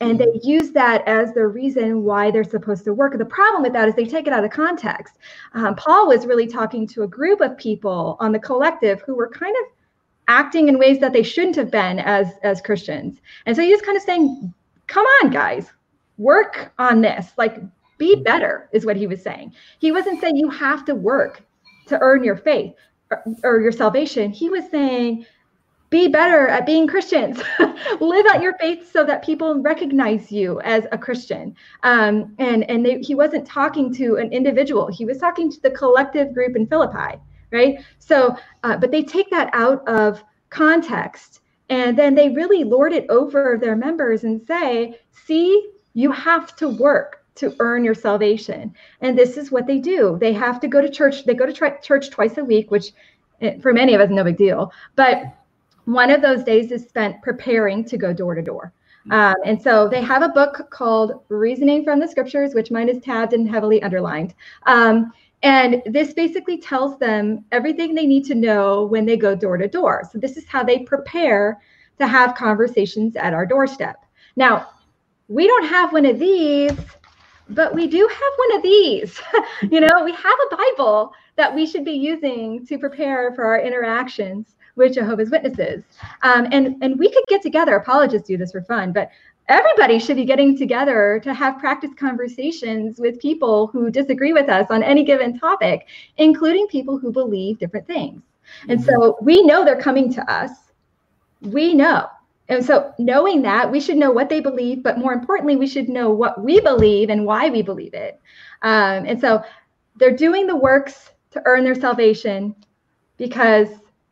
[0.00, 0.30] and mm-hmm.
[0.32, 3.16] they use that as the reason why they're supposed to work.
[3.16, 5.14] The problem with that is they take it out of context.
[5.54, 5.74] Um, mm-hmm.
[5.74, 9.54] Paul was really talking to a group of people on the collective who were kind
[9.62, 9.72] of
[10.28, 13.20] acting in ways that they shouldn't have been as as Christians.
[13.46, 14.54] And so he's kind of saying,
[14.86, 15.72] "Come on, guys,
[16.16, 17.32] work on this.
[17.36, 17.60] Like,
[17.96, 18.22] be mm-hmm.
[18.22, 19.54] better," is what he was saying.
[19.78, 21.42] He wasn't saying you have to work
[21.86, 22.74] to earn your faith
[23.10, 24.30] or, or your salvation.
[24.30, 25.26] He was saying
[25.90, 27.40] be better at being Christians.
[28.00, 31.54] Live out your faith so that people recognize you as a Christian.
[31.82, 35.70] Um, and and they, he wasn't talking to an individual; he was talking to the
[35.70, 37.18] collective group in Philippi,
[37.50, 37.78] right?
[37.98, 43.06] So, uh, but they take that out of context, and then they really lord it
[43.08, 48.74] over their members and say, "See, you have to work." To earn your salvation.
[49.00, 50.18] And this is what they do.
[50.20, 51.24] They have to go to church.
[51.24, 52.90] They go to church twice a week, which
[53.40, 54.72] eh, for many of us, no big deal.
[54.96, 55.22] But
[55.88, 58.74] one of those days is spent preparing to go door to door.
[59.10, 63.00] Um, and so they have a book called Reasoning from the Scriptures, which mine is
[63.02, 64.34] tabbed and heavily underlined.
[64.66, 69.56] Um, and this basically tells them everything they need to know when they go door
[69.56, 70.06] to door.
[70.12, 71.58] So this is how they prepare
[71.98, 74.04] to have conversations at our doorstep.
[74.36, 74.68] Now,
[75.28, 76.76] we don't have one of these,
[77.48, 79.18] but we do have one of these.
[79.70, 83.60] you know, we have a Bible that we should be using to prepare for our
[83.60, 85.84] interactions with Jehovah's Witnesses.
[86.22, 89.10] Um, and, and we could get together, apologists do this for fun, but
[89.48, 94.70] everybody should be getting together to have practice conversations with people who disagree with us
[94.70, 98.22] on any given topic, including people who believe different things.
[98.68, 99.24] And so mm-hmm.
[99.24, 100.50] we know they're coming to us.
[101.42, 102.08] We know.
[102.50, 105.88] And so, knowing that, we should know what they believe, but more importantly, we should
[105.88, 108.18] know what we believe and why we believe it.
[108.62, 109.42] Um, and so,
[109.96, 112.56] they're doing the works to earn their salvation
[113.18, 113.68] because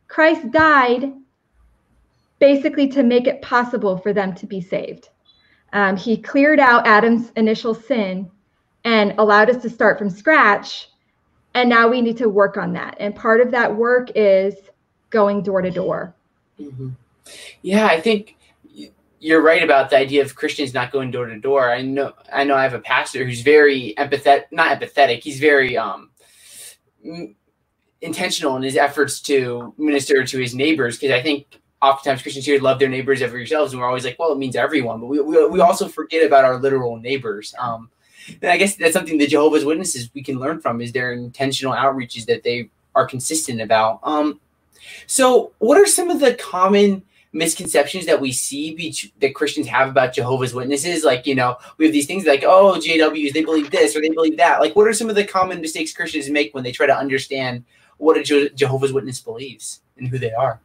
[0.07, 1.13] Christ died
[2.39, 5.09] basically to make it possible for them to be saved.
[5.73, 8.29] Um, he cleared out Adam's initial sin
[8.83, 10.89] and allowed us to start from scratch.
[11.53, 12.95] And now we need to work on that.
[12.99, 14.55] And part of that work is
[15.09, 16.13] going door to door.
[16.59, 16.89] Mm-hmm.
[17.61, 18.37] Yeah, I think
[19.19, 21.71] you're right about the idea of Christians not going door to door.
[21.71, 25.23] I know, I know, I have a pastor who's very empathetic, not empathetic.
[25.23, 26.11] He's very um,
[28.01, 32.59] intentional in his efforts to minister to his neighbors because I think oftentimes Christians here
[32.61, 35.19] love their neighbors ever yourselves, and we're always like, well, it means everyone, but we,
[35.19, 37.53] we, we also forget about our literal neighbors.
[37.59, 37.89] Um,
[38.41, 41.73] and I guess that's something the Jehovah's Witnesses we can learn from is their intentional
[41.73, 43.99] outreaches that they are consistent about.
[44.03, 44.39] Um,
[45.05, 49.89] so, what are some of the common misconceptions that we see be- that Christians have
[49.89, 51.03] about Jehovah's Witnesses?
[51.03, 54.09] Like, you know, we have these things like, oh, JWs, they believe this or they
[54.09, 54.59] believe that.
[54.59, 57.63] Like, what are some of the common mistakes Christians make when they try to understand
[57.97, 60.59] what a Je- Jehovah's Witness believes and who they are.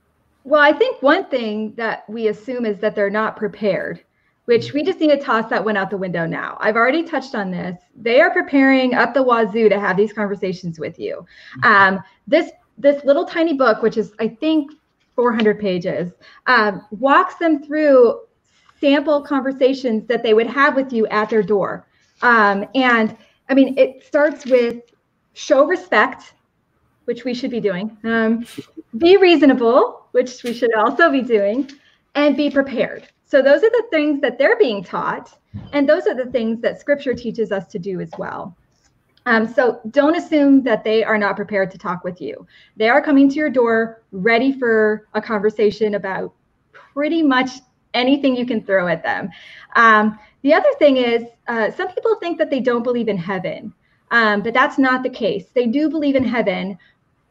[0.45, 4.03] Well, I think one thing that we assume is that they're not prepared,
[4.47, 6.57] which we just need to toss that one out the window now.
[6.61, 7.79] I've already touched on this.
[7.95, 11.25] They are preparing up the wazoo to have these conversations with you.
[11.63, 11.95] Mm-hmm.
[11.95, 14.73] Um, this this little tiny book, which is I think
[15.15, 16.11] 400 pages,
[16.47, 18.21] um, walks them through
[18.81, 21.87] sample conversations that they would have with you at their door.
[22.23, 23.17] Um, and
[23.49, 24.83] I mean, it starts with
[25.35, 26.35] show respect
[27.05, 27.97] which we should be doing.
[28.05, 28.47] Um,
[28.99, 31.71] be reasonable, which we should also be doing,
[32.15, 33.09] and be prepared.
[33.25, 35.39] So those are the things that they're being taught,
[35.73, 38.57] and those are the things that Scripture teaches us to do as well.
[39.25, 42.47] Um, so don't assume that they are not prepared to talk with you.
[42.77, 46.35] They are coming to your door ready for a conversation about
[46.73, 47.51] pretty much
[47.95, 49.31] anything you can throw at them.
[49.77, 53.73] Um, the other thing is, uh, some people think that they don't believe in heaven.
[54.11, 55.47] Um, but that's not the case.
[55.55, 56.79] They do believe in heaven,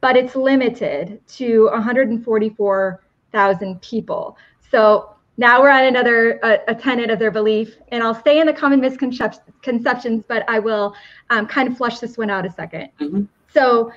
[0.02, 4.38] but it's limited to 144,000 people.
[4.70, 8.48] So now we're on another a, a, tenet of their belief, and I'll stay in
[8.48, 10.94] the common misconceptions, but I will
[11.30, 13.24] um, kind of flush this one out a 2nd mm-hmm.
[13.54, 13.92] So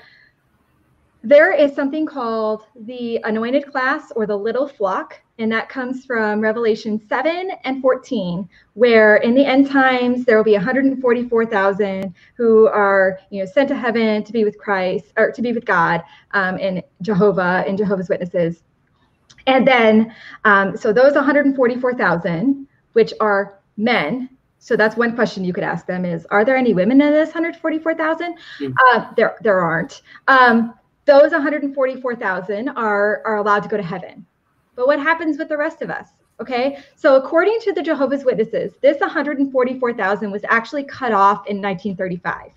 [1.22, 6.40] there is something called the anointed class or the little flock, and that comes from
[6.40, 13.18] Revelation 7 and 14, where in the end times there will be 144,000 who are,
[13.30, 16.58] you know, sent to heaven to be with Christ or to be with God um,
[16.60, 18.62] and Jehovah and Jehovah's Witnesses.
[19.46, 25.64] And then, um, so those 144,000, which are men, so that's one question you could
[25.64, 28.34] ask them is, are there any women in this 144,000?
[28.34, 28.72] Mm-hmm.
[28.86, 30.00] Uh, there, there aren't.
[30.28, 34.24] Um, those 144,000 are, are allowed to go to heaven.
[34.74, 36.08] But what happens with the rest of us?
[36.40, 42.50] Okay, so according to the Jehovah's Witnesses, this 144,000 was actually cut off in 1935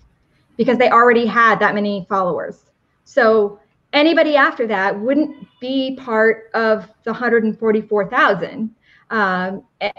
[0.56, 2.70] because they already had that many followers.
[3.04, 3.60] So
[3.92, 8.74] anybody after that wouldn't be part of the 144,000.
[9.10, 9.92] Um, eh,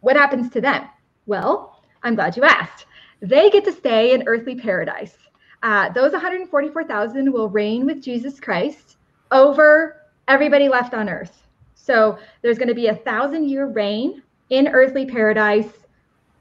[0.00, 0.88] what happens to them?
[1.26, 2.86] Well, I'm glad you asked.
[3.20, 5.16] They get to stay in earthly paradise.
[5.62, 8.96] Uh, those 144,000 will reign with Jesus Christ
[9.30, 9.97] over
[10.28, 11.42] everybody left on earth.
[11.74, 15.70] So there's going to be a thousand year reign in earthly paradise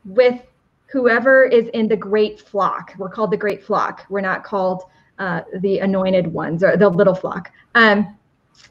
[0.06, 0.42] with
[0.88, 2.94] whoever is in the great flock.
[2.98, 4.06] We're called the great flock.
[4.10, 4.84] We're not called
[5.20, 7.52] uh, the anointed ones or the little flock.
[7.76, 8.18] Um,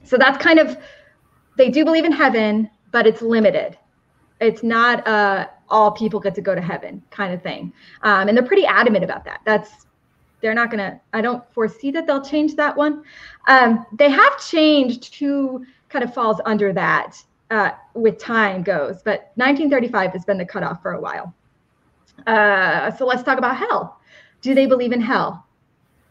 [0.04, 0.76] so that's kind of,
[1.56, 3.76] they do believe in heaven, but it's limited.
[4.40, 7.72] It's not uh, all people get to go to heaven kind of thing.
[8.02, 9.40] Um, and they're pretty adamant about that.
[9.44, 9.85] That's,
[10.40, 13.02] they're not going to, I don't foresee that they'll change that one.
[13.48, 19.32] Um, they have changed to kind of falls under that uh, with time goes, but
[19.36, 21.32] 1935 has been the cutoff for a while.
[22.26, 24.00] Uh, so let's talk about hell.
[24.42, 25.46] Do they believe in hell?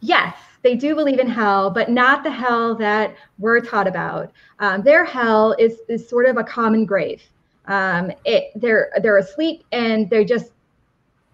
[0.06, 4.32] yes, they do believe in hell, but not the hell that we're taught about.
[4.60, 7.22] Um, their hell is, is sort of a common grave.
[7.68, 10.52] Um, it, they're they're asleep and they're just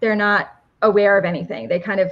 [0.00, 1.68] they're not aware of anything.
[1.68, 2.10] They kind of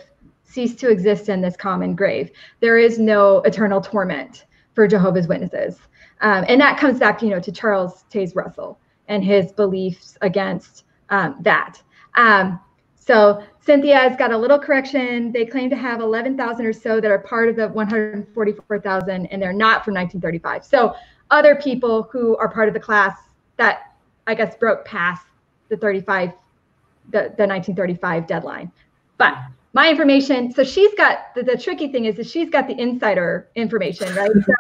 [0.50, 2.30] cease to exist in this common grave.
[2.60, 5.78] There is no eternal torment for Jehovah's Witnesses,
[6.20, 10.84] um, and that comes back, you know, to Charles Taze Russell and his beliefs against
[11.10, 11.82] um, that.
[12.14, 12.60] Um,
[12.96, 15.32] so Cynthia has got a little correction.
[15.32, 19.52] They claim to have 11,000 or so that are part of the 144,000, and they're
[19.52, 20.64] not from 1935.
[20.64, 20.94] So
[21.30, 23.18] other people who are part of the class
[23.56, 23.94] that
[24.26, 25.26] I guess broke past
[25.68, 26.30] the 35,
[27.06, 28.70] the, the 1935 deadline.
[29.18, 29.36] But
[29.72, 30.52] my information.
[30.52, 34.30] So she's got the, the tricky thing is that she's got the insider information, right?
[34.32, 34.52] So,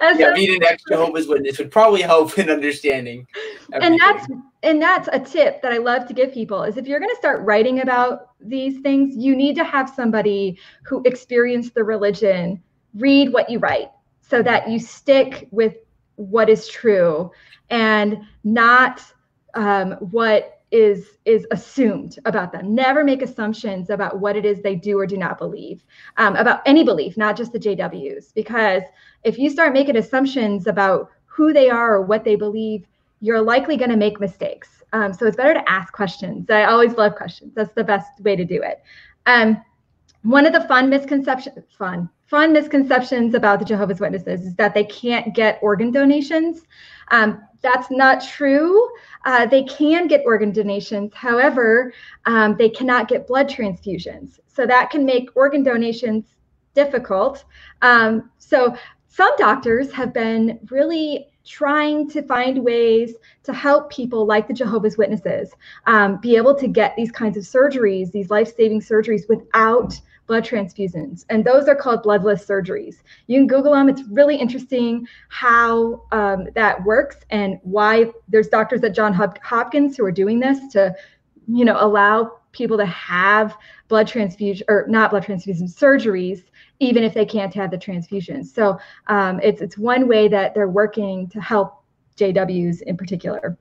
[0.18, 3.26] yeah, being an ex Jehovah's Witness would probably help in understanding.
[3.72, 3.92] Everything.
[3.92, 4.26] And that's
[4.62, 7.16] and that's a tip that I love to give people is if you're going to
[7.16, 12.62] start writing about these things, you need to have somebody who experienced the religion
[12.94, 13.90] read what you write
[14.22, 15.76] so that you stick with
[16.16, 17.30] what is true
[17.68, 19.02] and not
[19.54, 22.74] um, what is is assumed about them.
[22.74, 25.84] Never make assumptions about what it is they do or do not believe
[26.16, 28.82] um, about any belief not just the jws because
[29.22, 32.84] if you start making assumptions about who they are or what they believe
[33.20, 34.82] you're likely going to make mistakes.
[34.92, 36.50] Um, so it's better to ask questions.
[36.50, 37.52] I always love questions.
[37.54, 38.82] That's the best way to do it.
[39.24, 39.62] Um,
[40.22, 44.82] one of the fun misconceptions fun fun misconceptions about the jehovah's witnesses is that they
[44.82, 46.62] can't get organ donations
[47.08, 48.88] um, that's not true.
[49.24, 51.12] Uh, they can get organ donations.
[51.14, 51.92] However,
[52.26, 54.38] um, they cannot get blood transfusions.
[54.46, 56.24] So that can make organ donations
[56.74, 57.44] difficult.
[57.82, 58.76] Um, so
[59.08, 63.14] some doctors have been really trying to find ways
[63.44, 65.52] to help people like the Jehovah's Witnesses
[65.86, 70.44] um, be able to get these kinds of surgeries, these life saving surgeries, without blood
[70.44, 71.24] transfusions.
[71.30, 72.96] And those are called bloodless surgeries.
[73.26, 73.88] You can Google them.
[73.88, 80.04] It's really interesting how um, that works and why there's doctors at John Hopkins who
[80.04, 80.94] are doing this to,
[81.46, 83.56] you know, allow people to have
[83.88, 86.44] blood transfusion or not blood transfusion surgeries
[86.80, 90.68] even if they can't have the transfusions so um, it's it's one way that they're
[90.68, 91.82] working to help
[92.16, 93.58] jws in particular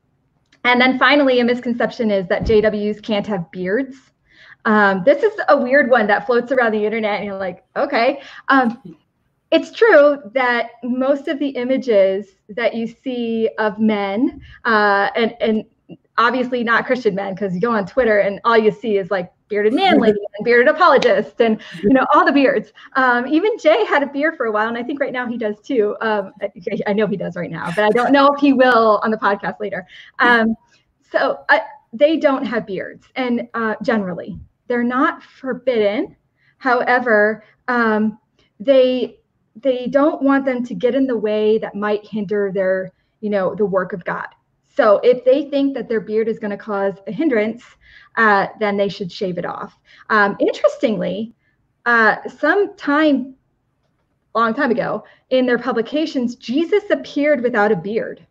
[0.64, 4.12] and then finally a misconception is that jws can't have beards
[4.66, 8.22] um, this is a weird one that floats around the internet, and you're like, okay.
[8.50, 8.98] Um,
[9.52, 15.64] it's true that most of the images that you see of men, uh, and and
[16.18, 19.32] obviously not Christian men, because you go on Twitter and all you see is like
[19.48, 22.74] bearded man lady and bearded apologist and you know all the beards.
[22.96, 25.38] Um, even jay had a beard for a while and i think right now he
[25.38, 25.96] does too.
[26.02, 26.34] Um,
[26.88, 29.18] i know he does right now but i don't know if he will on the
[29.18, 29.86] podcast later.
[30.18, 30.56] Um,
[31.12, 31.62] so I,
[31.94, 36.16] they don't have beards and uh, generally they're not forbidden.
[36.58, 38.18] However, um,
[38.60, 39.20] they
[39.62, 42.92] they don't want them to get in the way that might hinder their
[43.22, 44.28] you know the work of God.
[44.76, 47.64] So if they think that their beard is going to cause a hindrance,
[48.18, 49.80] uh, then they should shave it off.
[50.10, 51.34] Um, interestingly,
[51.86, 53.36] uh, some time,
[54.34, 58.26] long time ago, in their publications, Jesus appeared without a beard,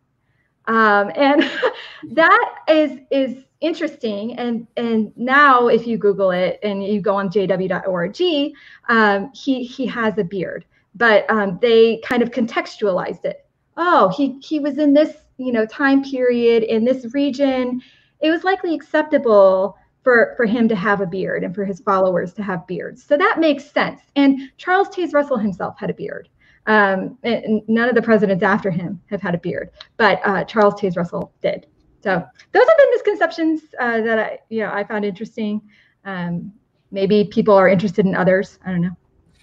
[0.66, 1.51] um, and
[2.11, 4.36] that is is interesting.
[4.38, 8.52] And and now, if you Google it and you go on jw.org,
[8.88, 13.46] um, he he has a beard, but um, they kind of contextualized it.
[13.76, 17.82] Oh, he he was in this you know time period in this region.
[18.20, 22.34] It was likely acceptable for for him to have a beard and for his followers
[22.34, 23.02] to have beards.
[23.02, 24.00] So that makes sense.
[24.16, 26.28] And Charles Taze Russell himself had a beard.
[26.66, 30.74] Um, and none of the presidents after him have had a beard, but uh, Charles
[30.74, 31.66] Taze Russell did.
[32.05, 35.62] So those have been misconceptions uh, that I, you know, I found interesting.
[36.05, 36.52] Um,
[36.90, 38.59] maybe people are interested in others.
[38.66, 38.94] I don't know.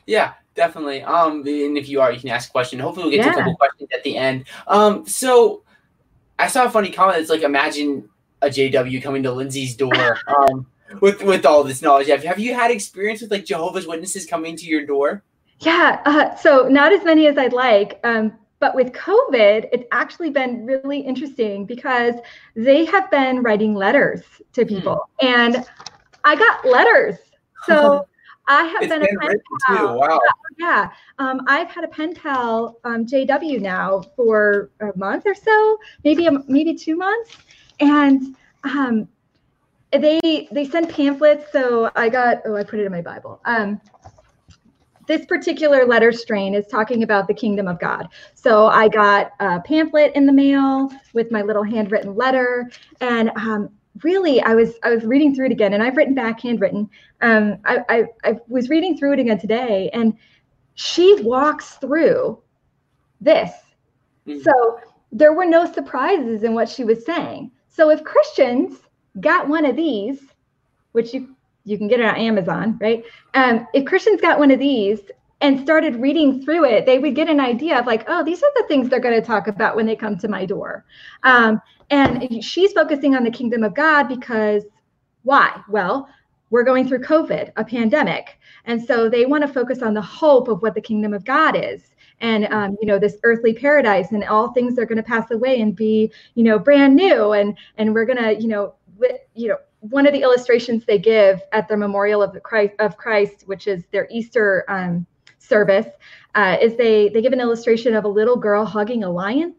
[0.06, 1.02] Yeah, definitely.
[1.02, 2.78] Um, and if you are, you can ask a question.
[2.78, 3.32] Hopefully, we'll get yeah.
[3.32, 4.46] to a couple questions at the end.
[4.68, 5.64] Um, so
[6.38, 7.18] I saw a funny comment.
[7.18, 8.08] It's like imagine
[8.44, 10.20] a JW coming to Lindsay's door.
[10.28, 10.68] Um,
[11.00, 14.58] with with all this knowledge, have have you had experience with like Jehovah's Witnesses coming
[14.58, 15.24] to your door?
[15.62, 18.00] Yeah, uh, so not as many as I'd like.
[18.04, 22.16] Um, but with COVID, it's actually been really interesting because
[22.56, 24.22] they have been writing letters
[24.54, 24.70] to hmm.
[24.70, 25.10] people.
[25.22, 25.28] Mm.
[25.28, 25.66] And
[26.24, 27.18] I got letters.
[27.68, 28.08] So
[28.48, 29.36] I have been, been, a pen
[29.68, 30.00] pal.
[30.00, 30.20] Wow.
[30.58, 30.90] Yeah.
[31.20, 36.26] Um, I've had a pen pal, um, JW now for a month or so, maybe
[36.26, 37.38] a, maybe two months.
[37.80, 39.08] And um,
[39.92, 41.52] they they send pamphlets.
[41.52, 43.40] So I got, oh, I put it in my Bible.
[43.46, 43.80] Um,
[45.12, 48.08] this particular letter strain is talking about the kingdom of God.
[48.34, 53.70] So I got a pamphlet in the mail with my little handwritten letter, and um,
[54.04, 56.90] really, I was I was reading through it again, and I've written back handwritten.
[57.20, 60.18] Um, I, I I was reading through it again today, and
[60.76, 62.42] she walks through
[63.20, 63.52] this.
[64.26, 64.40] Mm-hmm.
[64.40, 64.80] So
[65.12, 67.52] there were no surprises in what she was saying.
[67.68, 68.78] So if Christians
[69.20, 70.22] got one of these,
[70.94, 73.04] which you you can get it on Amazon, right?
[73.34, 75.00] Um, if Christians got one of these
[75.42, 78.52] and started reading through it, they would get an idea of like, oh, these are
[78.56, 80.86] the things they're going to talk about when they come to my door.
[81.24, 84.64] Um, and she's focusing on the kingdom of God because
[85.24, 85.62] why?
[85.70, 86.08] Well,
[86.52, 88.40] we're going through COVID, a pandemic.
[88.66, 91.56] And so they want to focus on the hope of what the kingdom of God
[91.56, 91.96] is.
[92.20, 95.60] And um, you know this earthly paradise, and all things are going to pass away
[95.60, 98.76] and be, you know, brand new, and and we're gonna, you know,
[99.34, 102.98] you know, one of the illustrations they give at the memorial of the Christ of
[102.98, 105.06] Christ, which is their Easter um,
[105.40, 105.88] service,
[106.36, 109.56] uh, is they they give an illustration of a little girl hugging a lion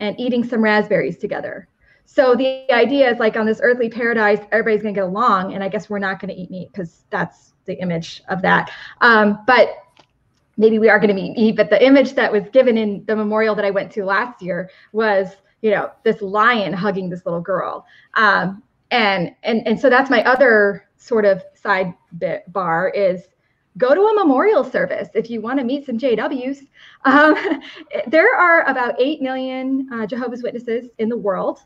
[0.00, 1.68] and eating some raspberries together.
[2.04, 5.68] So the idea is like on this earthly paradise, everybody's gonna get along, and I
[5.68, 8.70] guess we're not gonna eat meat because that's the image of that.
[9.00, 9.70] Um, but
[10.58, 11.56] maybe we are to eat meat.
[11.56, 14.70] But the image that was given in the memorial that I went to last year
[14.92, 15.28] was,
[15.62, 17.86] you know, this lion hugging this little girl.
[18.14, 23.22] Um, and and and so that's my other sort of side bit bar is
[23.78, 26.66] go to a memorial service if you want to meet some JWs.
[27.04, 27.60] Um,
[28.06, 31.60] there are about 8 million uh, Jehovah's Witnesses in the world,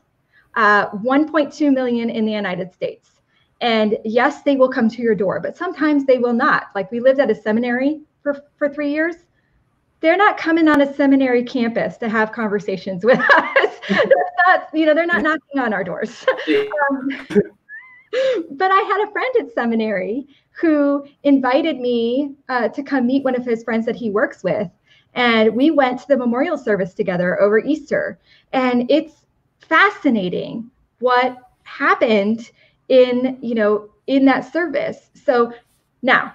[0.55, 3.21] uh, 1.2 million in the United States.
[3.61, 6.67] And yes, they will come to your door, but sometimes they will not.
[6.73, 9.15] Like we lived at a seminary for, for three years.
[10.01, 13.79] They're not coming on a seminary campus to have conversations with us.
[14.47, 16.25] not, you know, they're not knocking on our doors.
[16.47, 17.09] um,
[18.51, 23.35] but I had a friend at seminary who invited me uh, to come meet one
[23.35, 24.69] of his friends that he works with.
[25.13, 28.19] And we went to the memorial service together over Easter.
[28.53, 29.25] And it's
[29.59, 32.51] fascinating what happened
[32.89, 35.09] in, you know, in that service.
[35.13, 35.53] So
[36.01, 36.33] now,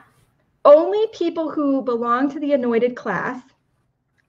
[0.64, 3.40] only people who belong to the anointed class,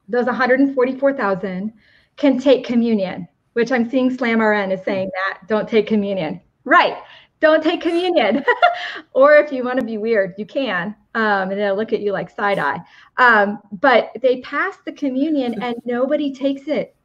[0.08, 1.74] those 144,000,
[2.16, 3.28] can take communion
[3.58, 6.39] which I'm seeing Slam RN is saying that don't take communion.
[6.64, 6.95] Right.
[7.39, 8.45] Don't take communion.
[9.14, 10.95] or if you want to be weird, you can.
[11.16, 12.80] Um, and they'll look at you like side eye.
[13.18, 16.95] Um, but they pass the communion and nobody takes it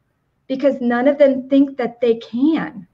[0.47, 2.87] because none of them think that they can.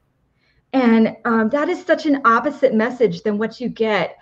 [0.72, 4.18] And um, that is such an opposite message than what you get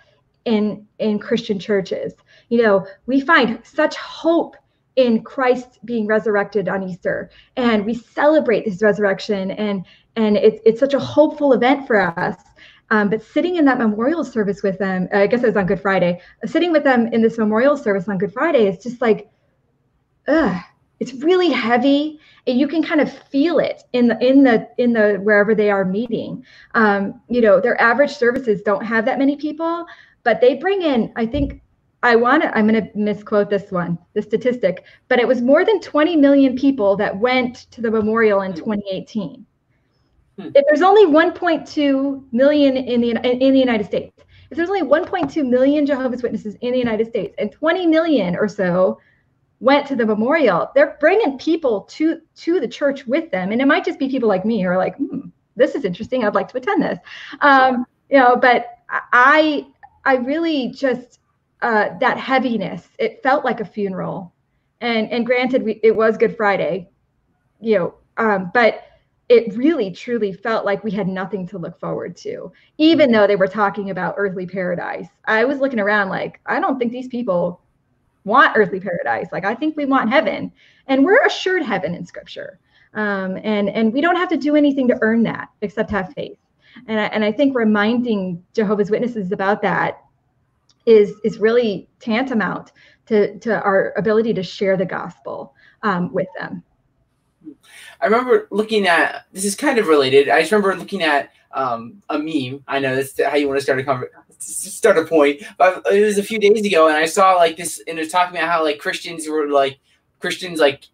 [0.46, 2.14] in in Christian churches.
[2.48, 4.56] You know, we find such hope
[4.96, 9.84] in Christ being resurrected on Easter, and we celebrate his resurrection, and
[10.16, 12.36] and it's it's such a hopeful event for us.
[12.90, 15.80] Um, but sitting in that memorial service with them, I guess it was on Good
[15.80, 16.20] Friday.
[16.44, 19.28] Sitting with them in this memorial service on Good Friday is just like,
[20.28, 20.62] ugh,
[21.00, 24.92] it's really heavy and you can kind of feel it in the in the in
[24.92, 26.44] the wherever they are meeting
[26.74, 29.86] um, you know their average services don't have that many people
[30.22, 31.60] but they bring in i think
[32.06, 35.64] i want to i'm going to misquote this one the statistic but it was more
[35.64, 39.46] than 20 million people that went to the memorial in 2018
[40.38, 40.48] hmm.
[40.54, 43.10] if there's only 1.2 million in the
[43.44, 47.34] in the united states if there's only 1.2 million jehovah's witnesses in the united states
[47.38, 48.98] and 20 million or so
[49.60, 53.52] went to the memorial they're bringing people to to the church with them.
[53.52, 56.24] And it might just be people like me who are like hmm, this is interesting.
[56.24, 56.98] I'd like to attend this.
[57.40, 59.66] Um, you know but i
[60.04, 61.20] i really just
[61.62, 64.32] uh, that heaviness it felt like a funeral
[64.80, 66.88] and and granted we, it was good friday
[67.60, 68.82] you know um, but
[69.28, 73.36] it really truly felt like we had nothing to look forward to even though they
[73.36, 77.60] were talking about earthly paradise i was looking around like i don't think these people
[78.26, 79.28] want earthly paradise.
[79.32, 80.52] Like I think we want heaven,
[80.88, 82.58] and we're assured heaven in Scripture.
[82.92, 86.38] Um, and and we don't have to do anything to earn that except have faith.
[86.88, 90.02] And I, and I think reminding Jehovah's Witnesses about that
[90.86, 92.72] is is really tantamount
[93.06, 96.62] to to our ability to share the gospel um, with them.
[98.00, 100.28] I remember looking at this is kind of related.
[100.28, 102.62] I just remember looking at um, a meme.
[102.68, 104.06] I know that's how you want to start a
[104.38, 107.82] start a point, but it was a few days ago, and I saw like this,
[107.86, 109.78] and it was talking about how like Christians were like
[110.20, 110.84] Christians like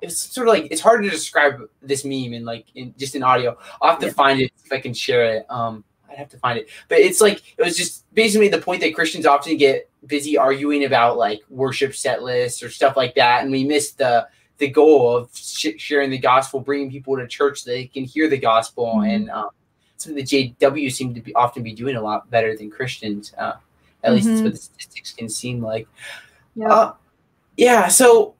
[0.00, 3.22] it's sort of like it's hard to describe this meme in like in just in
[3.22, 3.56] audio.
[3.82, 4.12] I'll have to yeah.
[4.12, 5.46] find it if I can share it.
[5.50, 8.80] Um, I'd have to find it, but it's like it was just basically the point
[8.80, 13.42] that Christians often get busy arguing about like worship set lists or stuff like that,
[13.42, 14.28] and we miss the
[14.58, 18.28] the goal of sh- sharing the gospel, bringing people to church so they can hear
[18.28, 19.10] the gospel, mm-hmm.
[19.10, 19.50] and um,
[19.96, 23.32] something the JW seem to be often be doing a lot better than Christians.
[23.36, 23.54] Uh,
[24.02, 24.14] at mm-hmm.
[24.14, 25.88] least that's what the statistics can seem like.
[26.54, 26.72] Yeah.
[26.72, 26.94] Uh,
[27.56, 27.88] yeah.
[27.88, 28.34] So,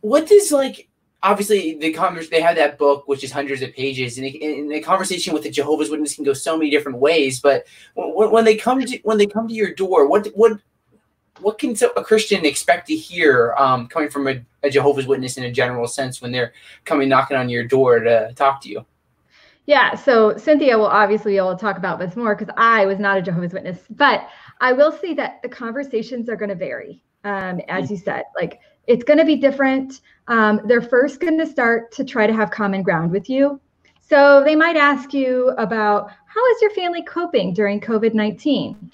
[0.00, 0.88] what does like
[1.22, 4.80] obviously the converse they have that book which is hundreds of pages and, and the
[4.80, 8.56] conversation with the jehovah's witness can go so many different ways but when, when they
[8.56, 10.58] come to when they come to your door what what
[11.40, 15.44] what can a christian expect to hear um, coming from a, a, jehovah's witness in
[15.44, 16.52] a general sense when they're
[16.84, 18.84] coming knocking on your door to talk to you
[19.66, 22.98] yeah, so Cynthia will obviously be able to talk about this more because I was
[22.98, 24.28] not a Jehovah's Witness, but
[24.60, 27.04] I will say that the conversations are going to vary.
[27.22, 28.58] Um, as you said, like
[28.90, 30.00] it's going to be different.
[30.26, 33.60] Um, they're first going to start to try to have common ground with you.
[34.00, 38.90] So they might ask you about how is your family coping during COVID 19?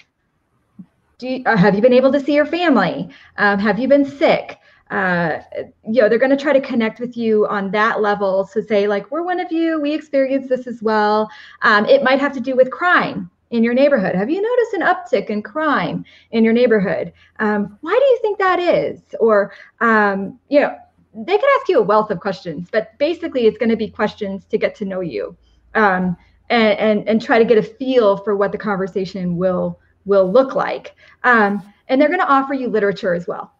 [1.19, 3.09] You, uh, have you been able to see your family?
[3.37, 4.59] Um, have you been sick?
[4.89, 5.39] uh,
[5.85, 8.45] you know, they're going to try to connect with you on that level.
[8.45, 11.29] So say like, we're one of you, we experienced this as well.
[11.61, 14.15] Um, it might have to do with crime in your neighborhood.
[14.15, 17.13] Have you noticed an uptick in crime in your neighborhood?
[17.39, 19.01] Um, why do you think that is?
[19.19, 20.75] Or, um, you know,
[21.13, 24.45] they can ask you a wealth of questions, but basically it's going to be questions
[24.45, 25.35] to get to know you
[25.73, 26.15] um,
[26.49, 30.55] and, and, and try to get a feel for what the conversation will will look
[30.55, 30.95] like.
[31.25, 33.53] Um, and they're going to offer you literature as well.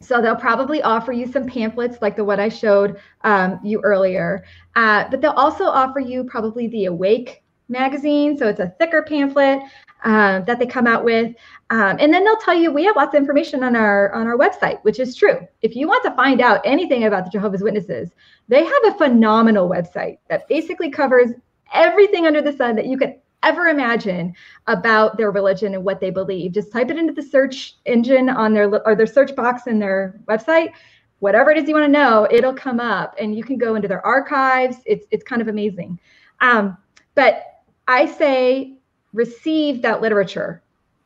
[0.00, 4.44] So they'll probably offer you some pamphlets like the one I showed um, you earlier.
[4.74, 7.41] Uh, but they'll also offer you probably the Awake
[7.72, 8.36] magazine.
[8.36, 9.62] So it's a thicker pamphlet
[10.04, 11.34] uh, that they come out with.
[11.70, 14.36] Um, and then they'll tell you we have lots of information on our on our
[14.36, 15.40] website, which is true.
[15.62, 18.10] If you want to find out anything about the Jehovah's Witnesses,
[18.48, 21.30] they have a phenomenal website that basically covers
[21.72, 24.34] everything under the sun that you could ever imagine
[24.66, 26.52] about their religion and what they believe.
[26.52, 30.20] Just type it into the search engine on their or their search box in their
[30.26, 30.72] website.
[31.20, 33.88] Whatever it is you want to know, it'll come up, and you can go into
[33.88, 34.78] their archives.
[34.84, 35.98] It's it's kind of amazing.
[36.40, 36.76] Um,
[37.14, 37.51] but
[37.88, 38.74] I say
[39.12, 40.62] receive that literature.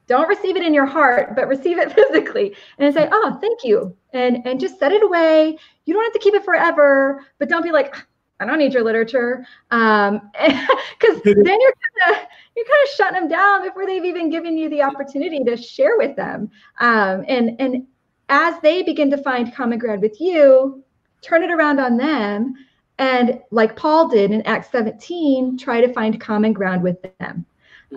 [0.06, 3.96] Don't receive it in your heart, but receive it physically and say, "Oh, thank you,"
[4.12, 5.58] and and just set it away.
[5.84, 7.94] You don't have to keep it forever, but don't be like,
[8.38, 9.46] I don't need your literature.
[9.70, 11.74] Um, because then you're
[12.04, 15.42] kind of you're kind of shutting them down before they've even given you the opportunity
[15.44, 16.50] to share with them.
[16.80, 17.86] Um, and and
[18.28, 20.82] as they begin to find common ground with you,
[21.22, 22.54] turn it around on them,
[22.98, 27.44] and like Paul did in Acts 17, try to find common ground with them.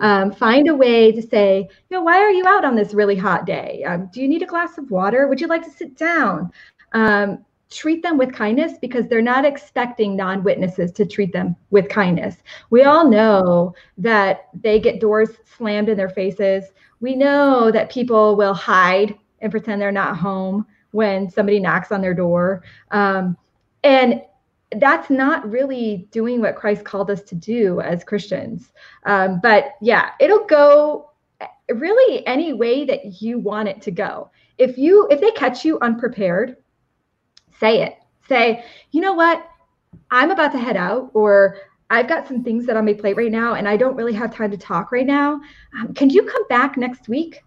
[0.00, 3.16] Um, find a way to say, you know, why are you out on this really
[3.16, 3.82] hot day?
[3.84, 5.26] Um, do you need a glass of water?
[5.26, 6.52] Would you like to sit down?
[6.92, 11.88] Um, treat them with kindness because they're not expecting non witnesses to treat them with
[11.88, 12.36] kindness.
[12.70, 16.64] We all know that they get doors slammed in their faces.
[17.00, 22.00] We know that people will hide and pretend they're not home when somebody knocks on
[22.00, 22.62] their door.
[22.90, 23.36] Um,
[23.82, 24.22] and
[24.78, 28.72] that's not really doing what Christ called us to do as Christians.
[29.04, 31.10] Um, but yeah, it'll go
[31.68, 34.30] really any way that you want it to go.
[34.58, 36.56] If you if they catch you unprepared,
[37.58, 37.94] say it.
[38.28, 39.46] Say, you know what?
[40.10, 41.56] I'm about to head out, or
[41.90, 44.34] I've got some things that on my plate right now, and I don't really have
[44.34, 45.40] time to talk right now.
[45.78, 47.42] Um, can you come back next week?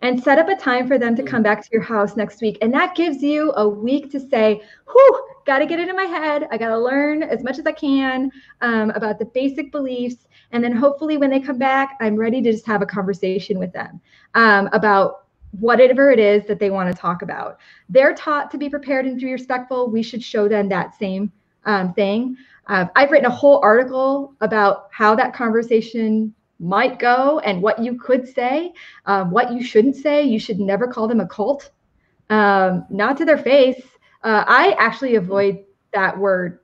[0.00, 2.58] And set up a time for them to come back to your house next week.
[2.62, 6.04] And that gives you a week to say, whew, got to get it in my
[6.04, 6.46] head.
[6.52, 8.30] I got to learn as much as I can
[8.60, 10.28] um, about the basic beliefs.
[10.52, 13.72] And then hopefully, when they come back, I'm ready to just have a conversation with
[13.72, 14.00] them
[14.34, 15.26] um, about
[15.58, 17.58] whatever it is that they want to talk about.
[17.88, 19.90] They're taught to be prepared and to be respectful.
[19.90, 21.32] We should show them that same
[21.64, 22.36] um, thing.
[22.66, 27.98] Uh, I've written a whole article about how that conversation might go and what you
[27.98, 28.72] could say,
[29.06, 30.22] um, what you shouldn't say.
[30.22, 31.70] You should never call them a cult,
[32.30, 33.82] um, not to their face.
[34.24, 36.60] Uh, I actually avoid that word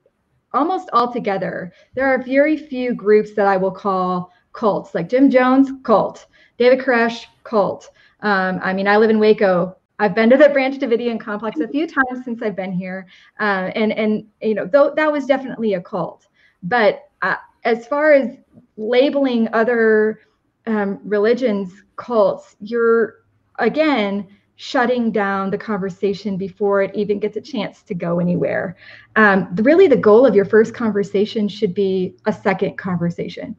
[0.52, 1.72] almost altogether.
[1.94, 6.26] There are very few groups that I will call cults, like Jim Jones, cult,
[6.58, 7.90] David Koresh, cult.
[8.20, 9.76] Um, I mean, I live in Waco.
[9.98, 13.06] I've been to the Branch Davidian complex a few times since I've been here,
[13.38, 16.26] uh, and and you know, though that was definitely a cult.
[16.62, 18.36] But uh, as far as
[18.76, 20.20] labeling other
[20.66, 23.24] um, religions cults, you're
[23.58, 28.76] again shutting down the conversation before it even gets a chance to go anywhere.
[29.16, 33.56] Um, the, really, the goal of your first conversation should be a second conversation.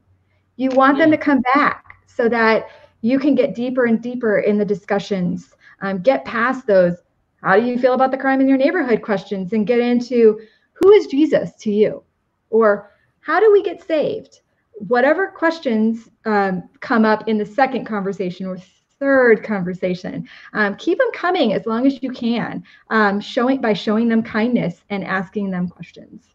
[0.55, 2.68] You want them to come back so that
[3.01, 6.95] you can get deeper and deeper in the discussions, um, get past those.
[7.41, 10.39] How do you feel about the crime in your neighborhood questions and get into
[10.74, 12.03] who is Jesus to you?
[12.49, 14.39] Or how do we get saved?
[14.78, 18.57] Whatever questions um, come up in the second conversation or
[18.99, 20.28] third conversation.
[20.53, 24.82] Um, keep them coming as long as you can, um, showing by showing them kindness
[24.89, 26.26] and asking them questions.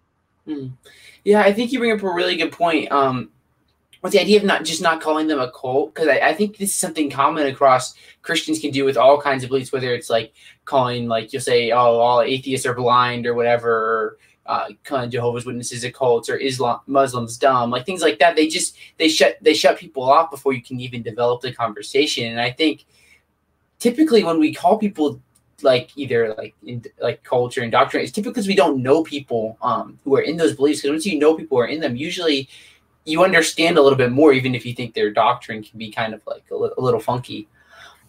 [0.47, 0.68] Hmm.
[1.24, 2.91] Yeah, I think you bring up a really good point.
[2.93, 3.30] Um,
[4.03, 6.57] with the idea of not just not calling them a cult, because I, I, think
[6.57, 10.09] this is something common across Christians can do with all kinds of beliefs, whether it's
[10.09, 10.32] like
[10.64, 15.47] calling, like you'll say, oh, all atheists are blind or whatever, uh, kind of Jehovah's
[15.47, 18.36] Witnesses a cult or Islam Muslims dumb, like things like that.
[18.36, 22.26] They just they shut they shut people off before you can even develop the conversation.
[22.26, 22.84] And I think
[23.78, 25.20] typically when we call people
[25.62, 29.59] like either like in like culture and doctrine, it's typically because we don't know people
[29.62, 30.80] um, who are in those beliefs.
[30.80, 32.49] Because once you know people who are in them, usually
[33.05, 36.14] you understand a little bit more, even if you think their doctrine can be kind
[36.14, 37.49] of like a, li- a little funky.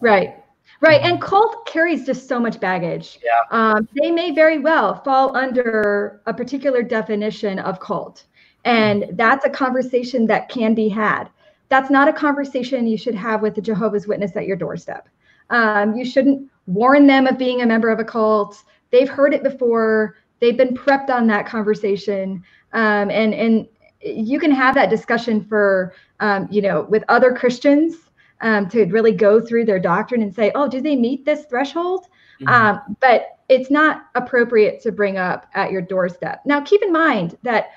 [0.00, 0.41] Right.
[0.82, 1.00] Right.
[1.00, 1.28] And mm-hmm.
[1.28, 3.20] cult carries just so much baggage.
[3.24, 3.30] Yeah.
[3.52, 8.24] Um, they may very well fall under a particular definition of cult.
[8.64, 9.16] And mm-hmm.
[9.16, 11.30] that's a conversation that can be had.
[11.68, 15.08] That's not a conversation you should have with the Jehovah's Witness at your doorstep.
[15.50, 18.64] Um, you shouldn't warn them of being a member of a cult.
[18.90, 20.16] They've heard it before.
[20.40, 22.42] They've been prepped on that conversation.
[22.72, 23.68] Um, and, and
[24.00, 28.01] you can have that discussion for, um, you know, with other Christians
[28.42, 32.06] um, to really go through their doctrine and say, oh, do they meet this threshold?
[32.40, 32.48] Mm-hmm.
[32.48, 36.42] Um, but it's not appropriate to bring up at your doorstep.
[36.44, 37.70] Now, keep in mind that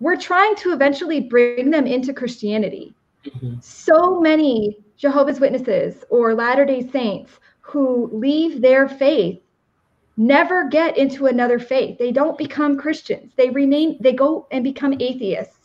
[0.00, 2.94] we're trying to eventually bring them into Christianity.
[3.24, 3.54] Mm-hmm.
[3.60, 9.40] So many Jehovah's Witnesses or Latter day Saints who leave their faith
[10.16, 11.98] never get into another faith.
[11.98, 13.32] They don't become Christians.
[13.36, 15.57] They remain, they go and become atheists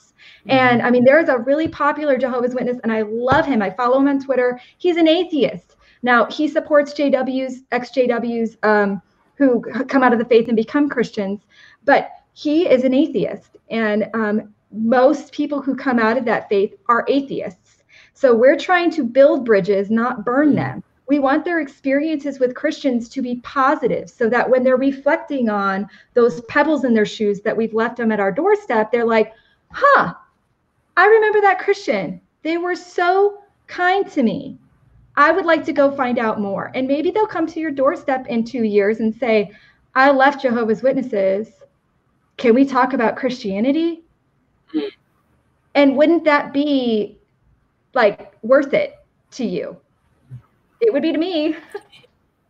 [0.47, 3.61] and I mean, there's a really popular Jehovah's Witness, and I love him.
[3.61, 4.59] I follow him on Twitter.
[4.78, 5.76] He's an atheist.
[6.01, 9.01] Now, he supports JWs, ex JWs um,
[9.36, 11.41] who come out of the faith and become Christians,
[11.86, 13.57] but he is an atheist.
[13.69, 17.84] And um, most people who come out of that faith are atheists.
[18.13, 20.55] So we're trying to build bridges, not burn hmm.
[20.55, 20.84] them.
[21.07, 25.89] We want their experiences with Christians to be positive so that when they're reflecting on
[26.13, 29.34] those pebbles in their shoes that we've left them at our doorstep, they're like,
[29.74, 30.13] huh,
[30.95, 32.21] I remember that Christian.
[32.43, 34.57] They were so kind to me.
[35.15, 36.71] I would like to go find out more.
[36.74, 39.51] And maybe they'll come to your doorstep in two years and say,
[39.95, 41.49] I left Jehovah's Witnesses.
[42.38, 44.03] Can we talk about Christianity?
[45.76, 47.17] And wouldn't that be
[47.93, 48.95] like worth it
[49.32, 49.78] to you?
[50.80, 51.55] It would be to me.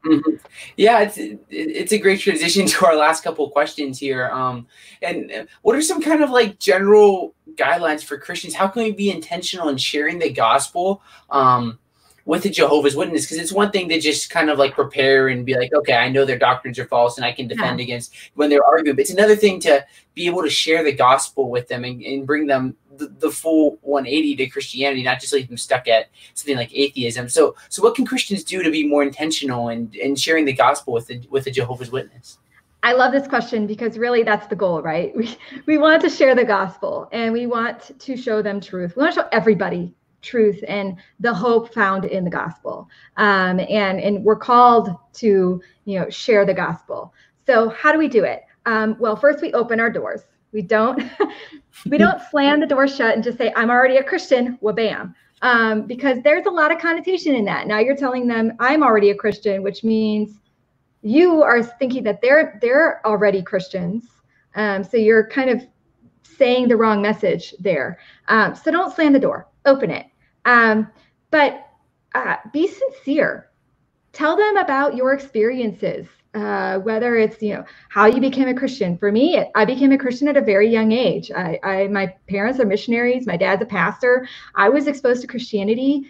[0.05, 0.35] Mm-hmm.
[0.75, 1.17] Yeah, it's
[1.49, 4.29] it's a great transition to our last couple questions here.
[4.29, 4.67] Um,
[5.01, 8.53] and what are some kind of like general guidelines for Christians?
[8.53, 11.01] How can we be intentional in sharing the gospel?
[11.29, 11.79] Um,
[12.25, 15.45] with the Jehovah's Witness because it's one thing to just kind of like prepare and
[15.45, 17.83] be like, okay, I know their doctrines are false and I can defend yeah.
[17.83, 18.95] against when they're arguing.
[18.95, 22.25] But it's another thing to be able to share the gospel with them and, and
[22.25, 26.55] bring them the, the, full 180 to Christianity, not just leave them stuck at something
[26.55, 27.29] like atheism.
[27.29, 30.93] So, so what can Christians do to be more intentional in, in sharing the gospel
[30.93, 32.39] with the with the Jehovah's Witness?
[32.83, 35.15] I love this question because really that's the goal, right?
[35.15, 38.95] We we want to share the gospel and we want to show them truth.
[38.95, 42.89] We want to show everybody truth and the hope found in the gospel.
[43.17, 47.13] Um, and, and we're called to, you know, share the gospel.
[47.45, 48.43] So how do we do it?
[48.65, 50.21] Um, well, first we open our doors.
[50.53, 51.03] We don't
[51.89, 55.15] we don't slam the door shut and just say, I'm already a Christian, wha-bam.
[55.41, 57.67] Um, because there's a lot of connotation in that.
[57.67, 60.39] Now you're telling them I'm already a Christian, which means
[61.01, 64.05] you are thinking that they're they're already Christians.
[64.55, 65.67] Um, so you're kind of
[66.23, 67.99] saying the wrong message there.
[68.27, 70.05] Um, so don't slam the door, open it.
[70.45, 70.87] Um,
[71.31, 71.67] but
[72.15, 73.49] uh, be sincere.
[74.13, 78.97] Tell them about your experiences uh, whether it's you know how you became a Christian.
[78.97, 81.31] For me, I became a Christian at a very young age.
[81.31, 83.27] I, I my parents are missionaries.
[83.27, 84.27] My dad's a pastor.
[84.55, 86.09] I was exposed to Christianity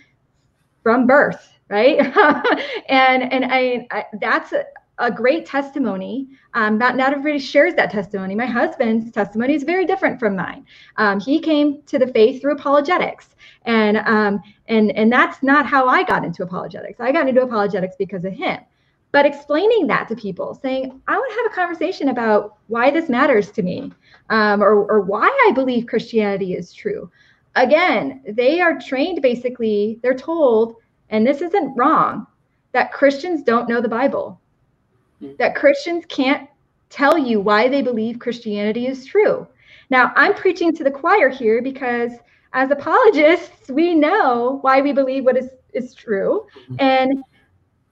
[0.82, 2.00] from birth, right?
[2.90, 4.66] and and I, I that's a,
[4.98, 6.30] a, great testimony.
[6.54, 8.36] Um, not not everybody shares that testimony.
[8.36, 10.66] My husband's testimony is very different from mine.
[10.98, 15.88] Um, he came to the faith through apologetics, and um, and and that's not how
[15.88, 17.02] I got into apologetics.
[17.02, 18.60] I got into apologetics because of him
[19.14, 23.08] but explaining that to people saying i want to have a conversation about why this
[23.08, 23.94] matters to me
[24.30, 27.10] um, or, or why i believe christianity is true
[27.56, 30.76] again they are trained basically they're told
[31.10, 32.28] and this isn't wrong
[32.74, 34.42] that christians don't know the bible
[35.20, 35.32] hmm.
[35.40, 36.50] that christians can't
[36.90, 39.48] tell you why they believe christianity is true
[39.90, 42.12] now i'm preaching to the choir here because
[42.54, 46.76] as apologists we know why we believe what is, is true mm-hmm.
[46.80, 47.24] and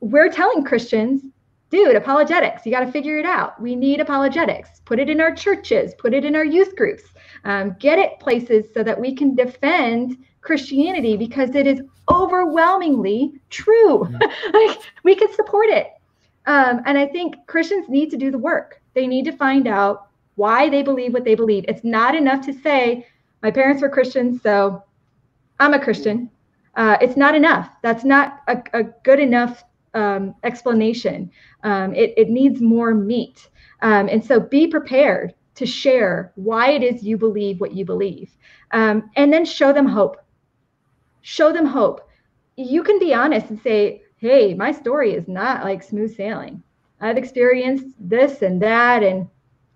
[0.01, 1.21] we're telling Christians,
[1.69, 3.59] dude, apologetics, you got to figure it out.
[3.61, 4.81] We need apologetics.
[4.83, 7.03] Put it in our churches, put it in our youth groups,
[7.45, 14.07] um, get it places so that we can defend Christianity because it is overwhelmingly true.
[14.53, 15.87] Like we can support it.
[16.45, 18.81] Um, and I think Christians need to do the work.
[18.95, 21.65] They need to find out why they believe what they believe.
[21.67, 23.07] It's not enough to say,
[23.43, 24.83] my parents were Christians, so
[25.59, 26.29] I'm a Christian.
[26.75, 27.69] Uh, it's not enough.
[27.83, 29.63] That's not a, a good enough
[29.93, 31.31] um, explanation.
[31.63, 33.49] Um, it, it needs more meat.
[33.81, 38.31] Um, and so be prepared to share why it is you believe what you believe.
[38.71, 40.17] Um, and then show them hope.
[41.21, 42.07] Show them hope.
[42.55, 46.61] You can be honest and say, hey, my story is not like smooth sailing.
[46.99, 49.03] I've experienced this and that.
[49.03, 49.27] And,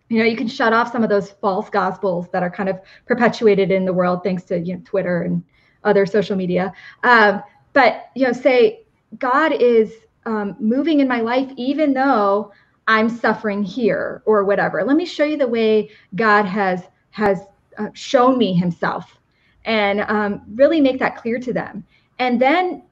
[0.10, 2.80] you know, you can shut off some of those false gospels that are kind of
[3.08, 5.44] perpetuated in the world thanks to you know, Twitter and
[5.84, 6.72] other social media.
[7.04, 7.42] Um,
[7.74, 8.86] but, you know, say,
[9.18, 9.92] God is
[10.26, 12.52] um, moving in my life, even though
[12.88, 14.84] I'm suffering here or whatever.
[14.84, 17.42] Let me show you the way God has has
[17.78, 19.20] uh, shown me Himself,
[19.66, 21.86] and um, really make that clear to them.
[22.20, 22.84] And then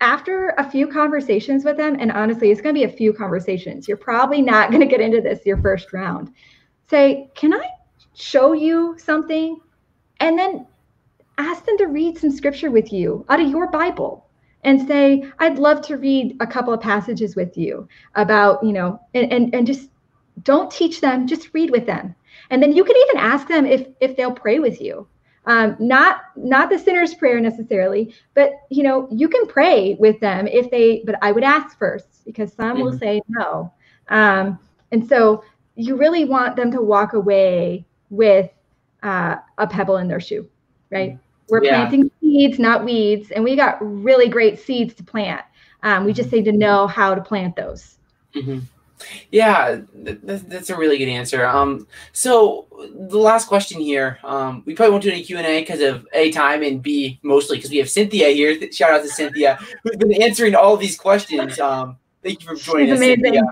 [0.00, 3.88] after a few conversations with them, and honestly, it's going to be a few conversations.
[3.88, 6.32] You're probably not going to get into this your first round.
[6.88, 7.68] Say, can I
[8.14, 9.60] show you something?
[10.20, 10.66] And then
[11.38, 14.25] ask them to read some scripture with you out of your Bible
[14.64, 19.00] and say, I'd love to read a couple of passages with you about, you know,
[19.14, 19.90] and, and, and just
[20.42, 22.14] don't teach them, just read with them.
[22.50, 25.06] And then you can even ask them if if they'll pray with you.
[25.46, 30.48] Um, not not the sinner's prayer necessarily, but you know, you can pray with them
[30.48, 32.82] if they, but I would ask first because some mm-hmm.
[32.82, 33.72] will say no.
[34.08, 34.58] Um,
[34.92, 35.44] and so
[35.76, 38.50] you really want them to walk away with
[39.02, 40.48] uh, a pebble in their shoe,
[40.90, 41.12] right?
[41.12, 41.22] Mm-hmm.
[41.48, 41.86] We're yeah.
[41.86, 45.44] planting seeds, not weeds, and we got really great seeds to plant.
[45.82, 47.96] Um, we just need to know how to plant those.
[48.34, 48.60] Mm-hmm.
[49.30, 51.44] Yeah, th- that's a really good answer.
[51.44, 52.66] Um, so
[53.10, 56.06] the last question here, um, we probably won't do any Q and A because of
[56.12, 58.72] a time and b mostly because we have Cynthia here.
[58.72, 61.60] Shout out to Cynthia who's been answering all these questions.
[61.60, 63.24] Um, thank you for joining She's us, amazing.
[63.24, 63.42] Cynthia.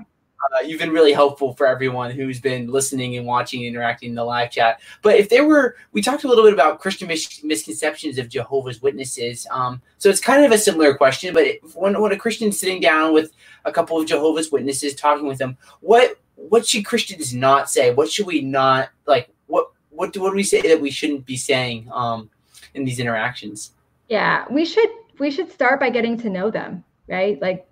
[0.53, 4.15] Uh, you've been really helpful for everyone who's been listening and watching and interacting in
[4.15, 4.79] the live chat.
[5.01, 8.81] But if there were, we talked a little bit about Christian mis- misconceptions of Jehovah's
[8.81, 9.47] Witnesses.
[9.51, 11.33] Um, so it's kind of a similar question.
[11.33, 13.31] But when, when a Christian's sitting down with
[13.65, 17.93] a couple of Jehovah's Witnesses, talking with them, what what should Christians not say?
[17.93, 19.29] What should we not like?
[19.47, 22.29] What what do what do we say that we shouldn't be saying um,
[22.73, 23.71] in these interactions?
[24.09, 27.41] Yeah, we should we should start by getting to know them, right?
[27.41, 27.67] Like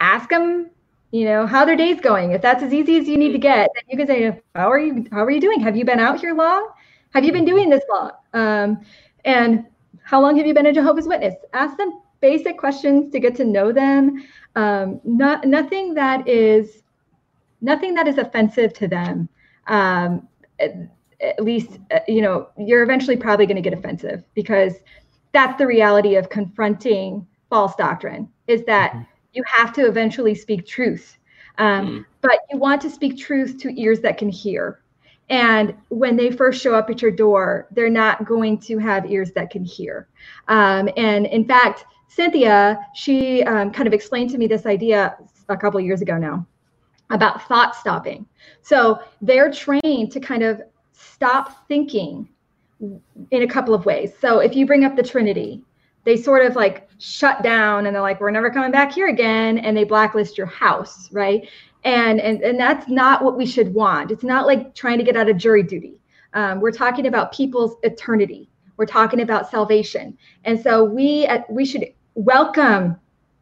[0.00, 0.70] ask them
[1.16, 2.32] you know how their day's going.
[2.32, 4.78] If that's as easy as you need to get then you can say how are
[4.78, 5.60] you how are you doing?
[5.60, 6.68] Have you been out here long?
[7.14, 8.10] Have you been doing this long?
[8.34, 8.80] Um,
[9.24, 9.64] and
[10.02, 11.34] how long have you been a jehovah's witness?
[11.54, 14.26] Ask them basic questions to get to know them.
[14.56, 16.82] Um, not nothing that is
[17.62, 19.30] nothing that is offensive to them.
[19.68, 20.28] Um,
[20.60, 20.72] at,
[21.22, 24.74] at, least uh, you know you're eventually probably going to get offensive because
[25.32, 30.66] that's the reality of confronting false doctrine is that mm-hmm you have to eventually speak
[30.66, 31.18] truth.
[31.58, 32.04] Um, mm.
[32.20, 34.80] But you want to speak truth to ears that can hear.
[35.28, 39.32] And when they first show up at your door, they're not going to have ears
[39.32, 40.08] that can hear.
[40.48, 45.16] Um, and in fact, Cynthia, she um, kind of explained to me this idea
[45.48, 46.46] a couple of years ago now.
[47.10, 48.26] about thought stopping.
[48.62, 50.62] So they're trained to kind of
[50.92, 52.28] stop thinking
[52.80, 54.12] in a couple of ways.
[54.20, 55.62] So if you bring up the Trinity,
[56.06, 59.58] they sort of like shut down and they're like, we're never coming back here again.
[59.58, 61.48] And they blacklist your house, right?
[61.84, 64.12] And, and, and that's not what we should want.
[64.12, 66.00] It's not like trying to get out of jury duty.
[66.32, 68.48] Um, we're talking about people's eternity.
[68.76, 70.16] We're talking about salvation.
[70.44, 71.84] And so we, we should
[72.14, 72.96] welcome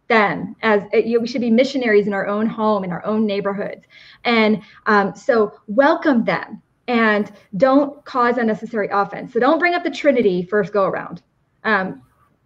[0.08, 3.04] them as uh, you know, we should be missionaries in our own home in our
[3.06, 3.86] own neighborhoods
[4.24, 9.90] and um, so welcome them and don't cause unnecessary offense so don't bring up the
[9.90, 11.22] trinity first go around
[11.64, 12.02] um,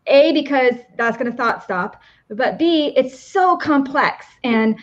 [0.08, 2.00] a because that's going to thought stop
[2.30, 4.78] but b it's so complex and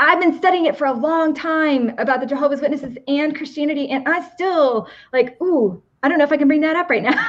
[0.00, 4.08] I've been studying it for a long time about the Jehovah's Witnesses and Christianity, and
[4.08, 7.10] I still like, ooh, I don't know if I can bring that up right now.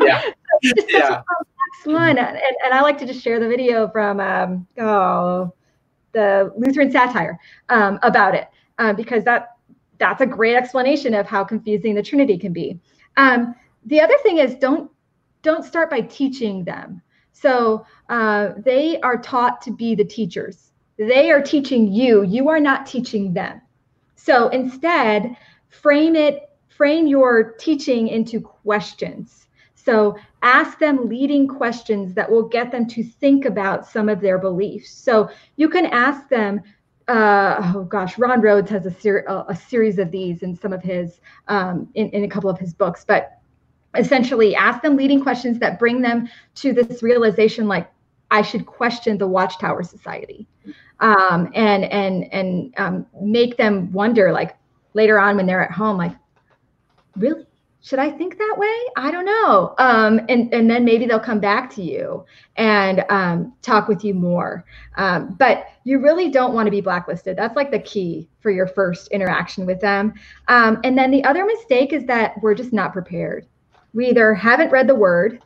[0.00, 0.22] yeah.
[0.62, 2.18] yeah Complex one.
[2.18, 5.54] And, and I like to just share the video from um, oh,
[6.12, 7.38] the Lutheran satire
[7.70, 9.56] um, about it um, because that
[9.98, 12.78] that's a great explanation of how confusing the Trinity can be.
[13.16, 13.54] Um,
[13.86, 14.90] the other thing is don't
[15.42, 17.02] don't start by teaching them.
[17.32, 20.72] So uh, they are taught to be the teachers.
[20.98, 22.22] They are teaching you.
[22.22, 23.62] You are not teaching them.
[24.16, 25.36] So instead,
[25.68, 29.46] frame it, frame your teaching into questions.
[29.74, 34.38] So ask them leading questions that will get them to think about some of their
[34.38, 34.90] beliefs.
[34.90, 36.60] So you can ask them,
[37.08, 40.82] uh, oh gosh, Ron Rhodes has a, ser- a, series of these in some of
[40.82, 43.39] his, um, in, in a couple of his books, but
[43.96, 47.90] essentially ask them leading questions that bring them to this realization like,
[48.30, 50.46] I should question the Watchtower Society,
[51.00, 54.56] um, and and and um, make them wonder, like
[54.94, 56.12] later on when they're at home, like,
[57.16, 57.44] really,
[57.82, 58.74] should I think that way?
[58.96, 59.74] I don't know.
[59.78, 62.24] Um, and, and then maybe they'll come back to you
[62.56, 64.64] and um, talk with you more.
[64.96, 67.36] Um, but you really don't want to be blacklisted.
[67.36, 70.12] That's like the key for your first interaction with them.
[70.48, 73.46] Um, and then the other mistake is that we're just not prepared.
[73.92, 75.42] We either haven't read the word,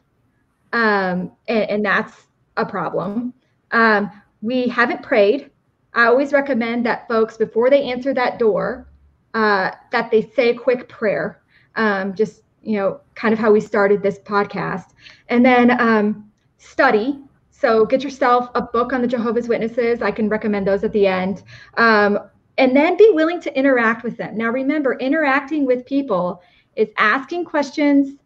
[0.73, 2.27] um, and, and, that's
[2.57, 3.33] a problem.
[3.71, 4.11] Um,
[4.43, 5.51] we haven't prayed.
[5.95, 8.89] I always recommend that folks, before they answer that door,
[9.35, 11.41] uh, that they say a quick prayer
[11.77, 14.91] um, just you know kind of how we started this podcast.
[15.29, 17.21] And then um, study.
[17.51, 20.03] So get yourself a book on the jehovah's witnesses.
[20.03, 21.43] I can recommend those at the end.
[21.77, 22.19] Um,
[22.59, 24.37] and then be willing to interact with them.
[24.37, 26.43] Now remember interacting with people
[26.77, 28.17] is asking questions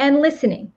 [0.00, 0.72] and listening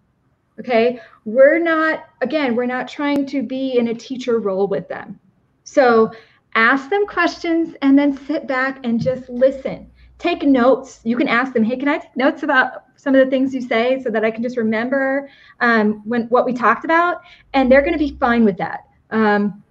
[0.59, 5.19] okay we're not again we're not trying to be in a teacher role with them
[5.63, 6.11] so
[6.53, 9.89] ask them questions and then sit back and just listen
[10.23, 11.01] take notes.
[11.03, 13.61] You can ask them, hey, can I take notes about some of the things you
[13.61, 17.21] say so that I can just remember um, when what we talked about?
[17.53, 18.87] And they're going to be fine with that.
[19.11, 19.61] Um,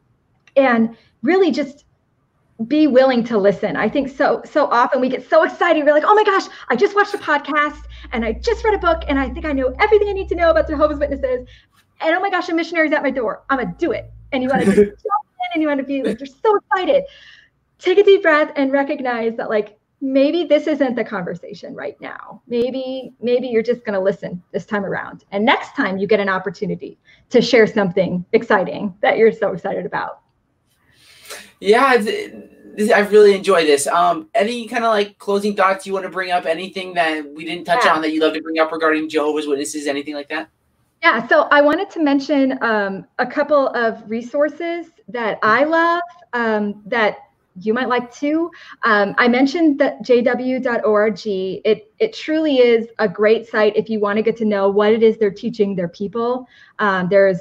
[0.57, 1.86] and really just
[2.67, 3.77] be willing to listen.
[3.77, 5.85] I think so so often we get so excited.
[5.85, 7.83] We're like, oh my gosh, I just watched a podcast
[8.13, 10.35] and I just read a book and I think I know everything I need to
[10.35, 11.47] know about Jehovah's Witnesses.
[12.01, 13.43] And oh my gosh, a missionary's at my door.
[13.51, 14.11] I'm gonna do it.
[14.33, 17.05] And you want to jump in and you want to be like, you're so excited.
[17.79, 22.43] Take a deep breath and recognize that like maybe this isn't the conversation right now
[22.49, 26.19] maybe maybe you're just going to listen this time around and next time you get
[26.19, 26.99] an opportunity
[27.31, 30.22] to share something exciting that you're so excited about
[31.63, 31.97] yeah
[32.95, 36.31] i really enjoy this um any kind of like closing thoughts you want to bring
[36.31, 37.95] up anything that we didn't touch yeah.
[37.95, 40.49] on that you'd love to bring up regarding jehovah's witnesses anything like that
[41.03, 46.03] yeah so i wanted to mention um, a couple of resources that i love
[46.33, 47.19] um, that
[47.61, 48.51] you might like to.
[48.83, 51.27] Um, I mentioned that jw.org.
[51.27, 54.93] It it truly is a great site if you want to get to know what
[54.93, 56.49] it is they're teaching their people.
[56.79, 57.41] Um, there's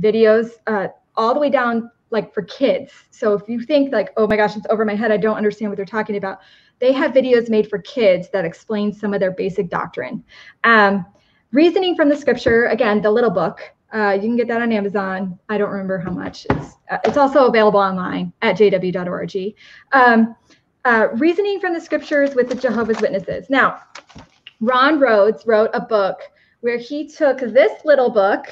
[0.00, 2.92] videos uh, all the way down like for kids.
[3.10, 5.70] So if you think like, oh my gosh, it's over my head, I don't understand
[5.70, 6.40] what they're talking about.
[6.78, 10.22] They have videos made for kids that explain some of their basic doctrine.
[10.64, 11.06] Um,
[11.52, 13.60] reasoning from the scripture, again, the little book.
[13.92, 15.38] Uh, you can get that on Amazon.
[15.48, 16.46] I don't remember how much.
[16.50, 19.54] It's, uh, it's also available online at jw.org.
[19.92, 20.34] Um,
[20.84, 23.48] uh, reasoning from the scriptures with the Jehovah's Witnesses.
[23.50, 23.82] Now,
[24.60, 26.20] Ron Rhodes wrote a book
[26.60, 28.46] where he took this little book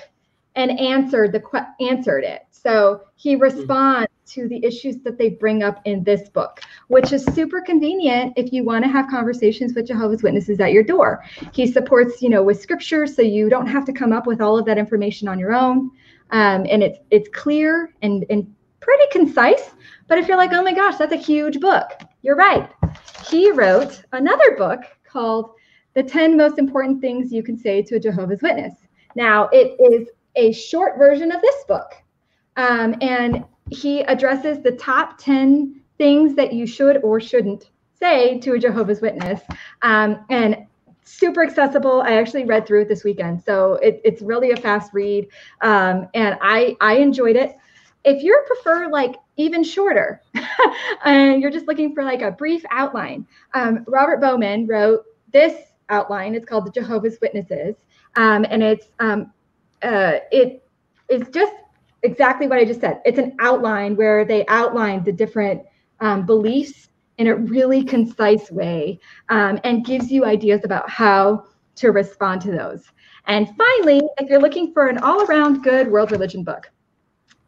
[0.57, 2.43] and answered the answered it.
[2.51, 3.43] So he hmm.
[3.43, 8.33] responds to the issues that they bring up in this book, which is super convenient
[8.37, 11.25] if you want to have conversations with Jehovah's Witnesses at your door.
[11.53, 14.57] He supports, you know, with scripture, so you don't have to come up with all
[14.57, 15.91] of that information on your own.
[16.31, 19.71] Um, and it's it's clear and, and pretty concise.
[20.07, 21.93] But if you're like, oh my gosh, that's a huge book,
[22.23, 22.69] you're right.
[23.29, 25.53] He wrote another book called
[25.95, 28.75] The 10 Most Important Things You Can Say to a Jehovah's Witness.
[29.15, 31.95] Now, it is a short version of this book.
[32.57, 38.55] Um, and he addresses the top 10 things that you should or shouldn't say to
[38.55, 39.41] a Jehovah's Witness.
[39.83, 40.67] Um, and
[41.11, 42.03] super accessible.
[42.03, 45.29] I actually read through it this weekend, so it, it's really a fast read,
[45.61, 47.57] um, and I I enjoyed it.
[48.05, 50.23] If you prefer like even shorter,
[51.05, 55.55] and you're just looking for like a brief outline, um, Robert Bowman wrote this
[55.89, 56.35] outline.
[56.35, 57.77] It's called the Jehovah's Witnesses,
[58.17, 59.33] um, and it's um,
[59.83, 60.63] uh, it
[61.09, 61.53] is just
[62.03, 63.01] exactly what I just said.
[63.05, 65.63] It's an outline where they outline the different
[66.01, 71.45] um, beliefs in a really concise way um, and gives you ideas about how
[71.77, 72.85] to respond to those.
[73.27, 76.71] And finally, if you're looking for an all around good world religion book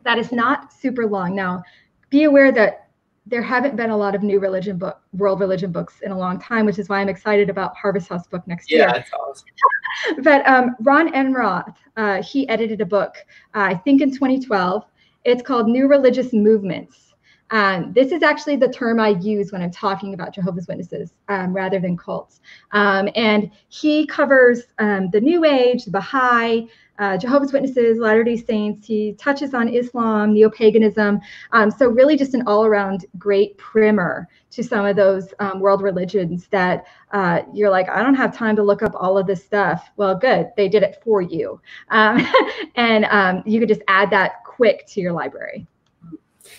[0.04, 1.62] that is not super long, now
[2.10, 2.81] be aware that
[3.26, 6.40] there haven't been a lot of new religion book world religion books in a long
[6.40, 8.86] time, which is why I'm excited about Harvest House book next yeah, year.
[8.88, 10.22] Yeah, that's awesome.
[10.24, 13.14] but um, Ron Enroth, uh, he edited a book,
[13.54, 14.84] uh, I think in 2012.
[15.24, 17.12] It's called New Religious Movements
[17.52, 21.52] um, this is actually the term I use when I'm talking about Jehovah's Witnesses um,
[21.52, 22.40] rather than cults.
[22.72, 26.68] Um, and he covers um, the New Age, the Baha'i,
[27.02, 28.86] uh, Jehovah's Witnesses, Latter day Saints.
[28.86, 31.20] He touches on Islam, neo paganism.
[31.50, 35.82] Um, so, really, just an all around great primer to some of those um, world
[35.82, 39.44] religions that uh, you're like, I don't have time to look up all of this
[39.44, 39.90] stuff.
[39.96, 40.50] Well, good.
[40.56, 41.60] They did it for you.
[41.90, 45.66] and you could just add that quick to your library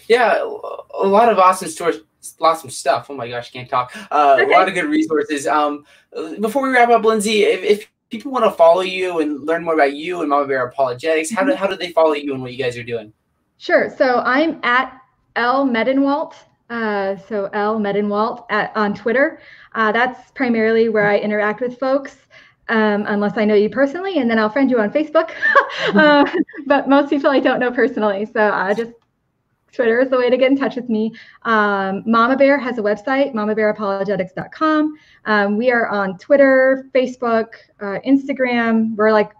[0.07, 1.97] yeah, a lot of awesome stores,
[2.39, 3.07] awesome stuff.
[3.09, 3.95] Oh my gosh, can't talk.
[4.11, 4.51] Uh, okay.
[4.51, 5.47] A lot of good resources.
[5.47, 5.85] Um,
[6.39, 9.73] before we wrap up, Lindsay, if, if people want to follow you and learn more
[9.73, 11.59] about you and Mama Bear Apologetics, how do mm-hmm.
[11.59, 13.11] how do they follow you and what you guys are doing?
[13.57, 13.91] Sure.
[13.97, 15.01] So I'm at
[15.35, 16.35] L Medenwaldt.
[16.69, 19.39] Uh, so L Medenwaldt at on Twitter.
[19.73, 22.15] Uh, that's primarily where I interact with folks.
[22.69, 25.31] Um, unless I know you personally, and then I'll friend you on Facebook.
[25.95, 26.25] uh,
[26.65, 28.93] but most people I don't know personally, so I just
[29.73, 31.11] Twitter is the way to get in touch with me.
[31.43, 34.95] Um, Mama Bear has a website, mamabearapologetics.com.
[35.25, 37.47] Um, we are on Twitter, Facebook,
[37.81, 38.95] uh, Instagram.
[38.95, 39.31] We're like,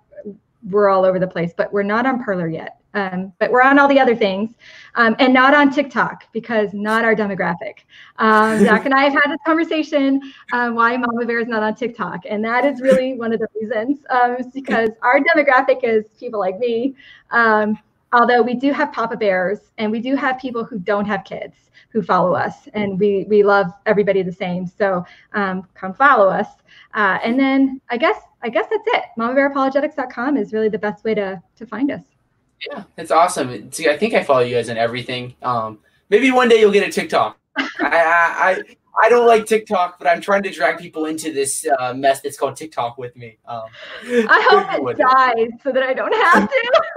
[0.70, 2.80] we're all over the place, but we're not on Parler yet.
[2.96, 4.52] Um, but we're on all the other things
[4.94, 7.80] um, and not on TikTok because not our demographic.
[8.18, 10.22] Um, Zach and I have had this conversation
[10.54, 12.22] um, why Mama Bear is not on TikTok.
[12.30, 16.60] And that is really one of the reasons um, because our demographic is people like
[16.60, 16.96] me.
[18.14, 21.55] Although we do have papa bears and we do have people who don't have kids
[21.89, 24.66] who follow us and we we love everybody the same.
[24.68, 26.47] So um, come follow us.
[26.95, 29.03] Uh, and then i guess i guess that's it.
[29.18, 32.03] Mamabearapologetics.com is really the best way to to find us.
[32.70, 33.72] Yeah it's awesome.
[33.72, 35.36] See i think i follow you guys in everything.
[35.41, 37.38] Um, maybe one day you'll get a tiktok.
[37.57, 38.64] I, I,
[39.01, 42.38] I don't like TikTok, but I'm trying to drag people into this uh, mess that's
[42.38, 43.38] called TikTok with me.
[43.47, 43.64] Um,
[44.05, 46.82] I hope it dies so that I don't have to.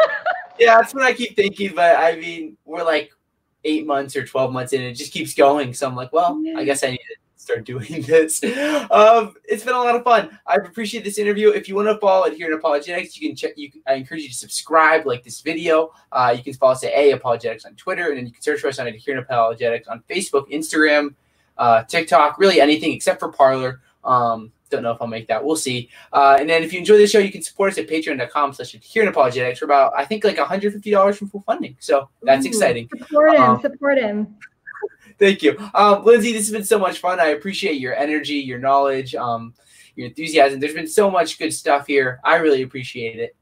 [0.58, 1.72] yeah, that's what I keep thinking.
[1.74, 3.12] But I mean, we're like
[3.64, 5.74] eight months or 12 months in, and it just keeps going.
[5.74, 8.42] So I'm like, well, I guess I need to start doing this.
[8.90, 10.38] Um, it's been a lot of fun.
[10.46, 11.50] I appreciate this interview.
[11.50, 13.52] If you want to follow Adherent Apologetics, you can check.
[13.56, 15.92] You, I encourage you to subscribe, like this video.
[16.12, 18.60] Uh, you can follow us at A Apologetics on Twitter, and then you can search
[18.60, 21.14] for us on Adherent Apologetics on Facebook, Instagram,
[21.58, 23.80] uh, TikTok, really anything except for Parler.
[24.04, 25.44] Um, don't know if I'll make that.
[25.44, 25.88] We'll see.
[26.12, 28.74] Uh, and then if you enjoy the show, you can support us at patreon.com slash
[28.74, 31.76] adherent apologetics for about, I think, like $150 from full funding.
[31.78, 32.88] So that's Ooh, exciting.
[32.98, 33.42] Support him.
[33.42, 34.36] Um, support him.
[35.18, 35.56] Thank you.
[35.74, 37.20] Um, Lindsay, this has been so much fun.
[37.20, 39.54] I appreciate your energy, your knowledge, um,
[39.94, 40.60] your enthusiasm.
[40.60, 42.20] There's been so much good stuff here.
[42.22, 43.34] I really appreciate it.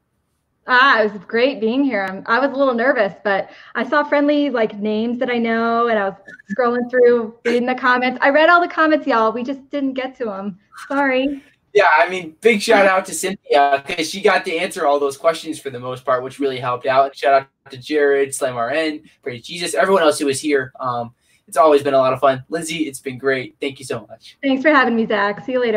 [0.67, 2.03] Ah, it was great being here.
[2.03, 5.87] I'm, I was a little nervous, but I saw friendly like names that I know,
[5.87, 6.15] and I was
[6.57, 8.19] scrolling through, reading the comments.
[8.21, 9.31] I read all the comments, y'all.
[9.31, 10.57] We just didn't get to them.
[10.87, 11.43] Sorry.
[11.73, 15.17] Yeah, I mean, big shout out to Cynthia because she got to answer all those
[15.17, 17.15] questions for the most part, which really helped out.
[17.15, 17.33] Shout
[17.65, 20.71] out to Jared, Slam RN, Praise Jesus, everyone else who was here.
[20.79, 21.13] Um,
[21.47, 22.43] it's always been a lot of fun.
[22.49, 23.57] Lindsay, it's been great.
[23.59, 24.37] Thank you so much.
[24.41, 25.45] Thanks for having me, Zach.
[25.45, 25.73] See you later.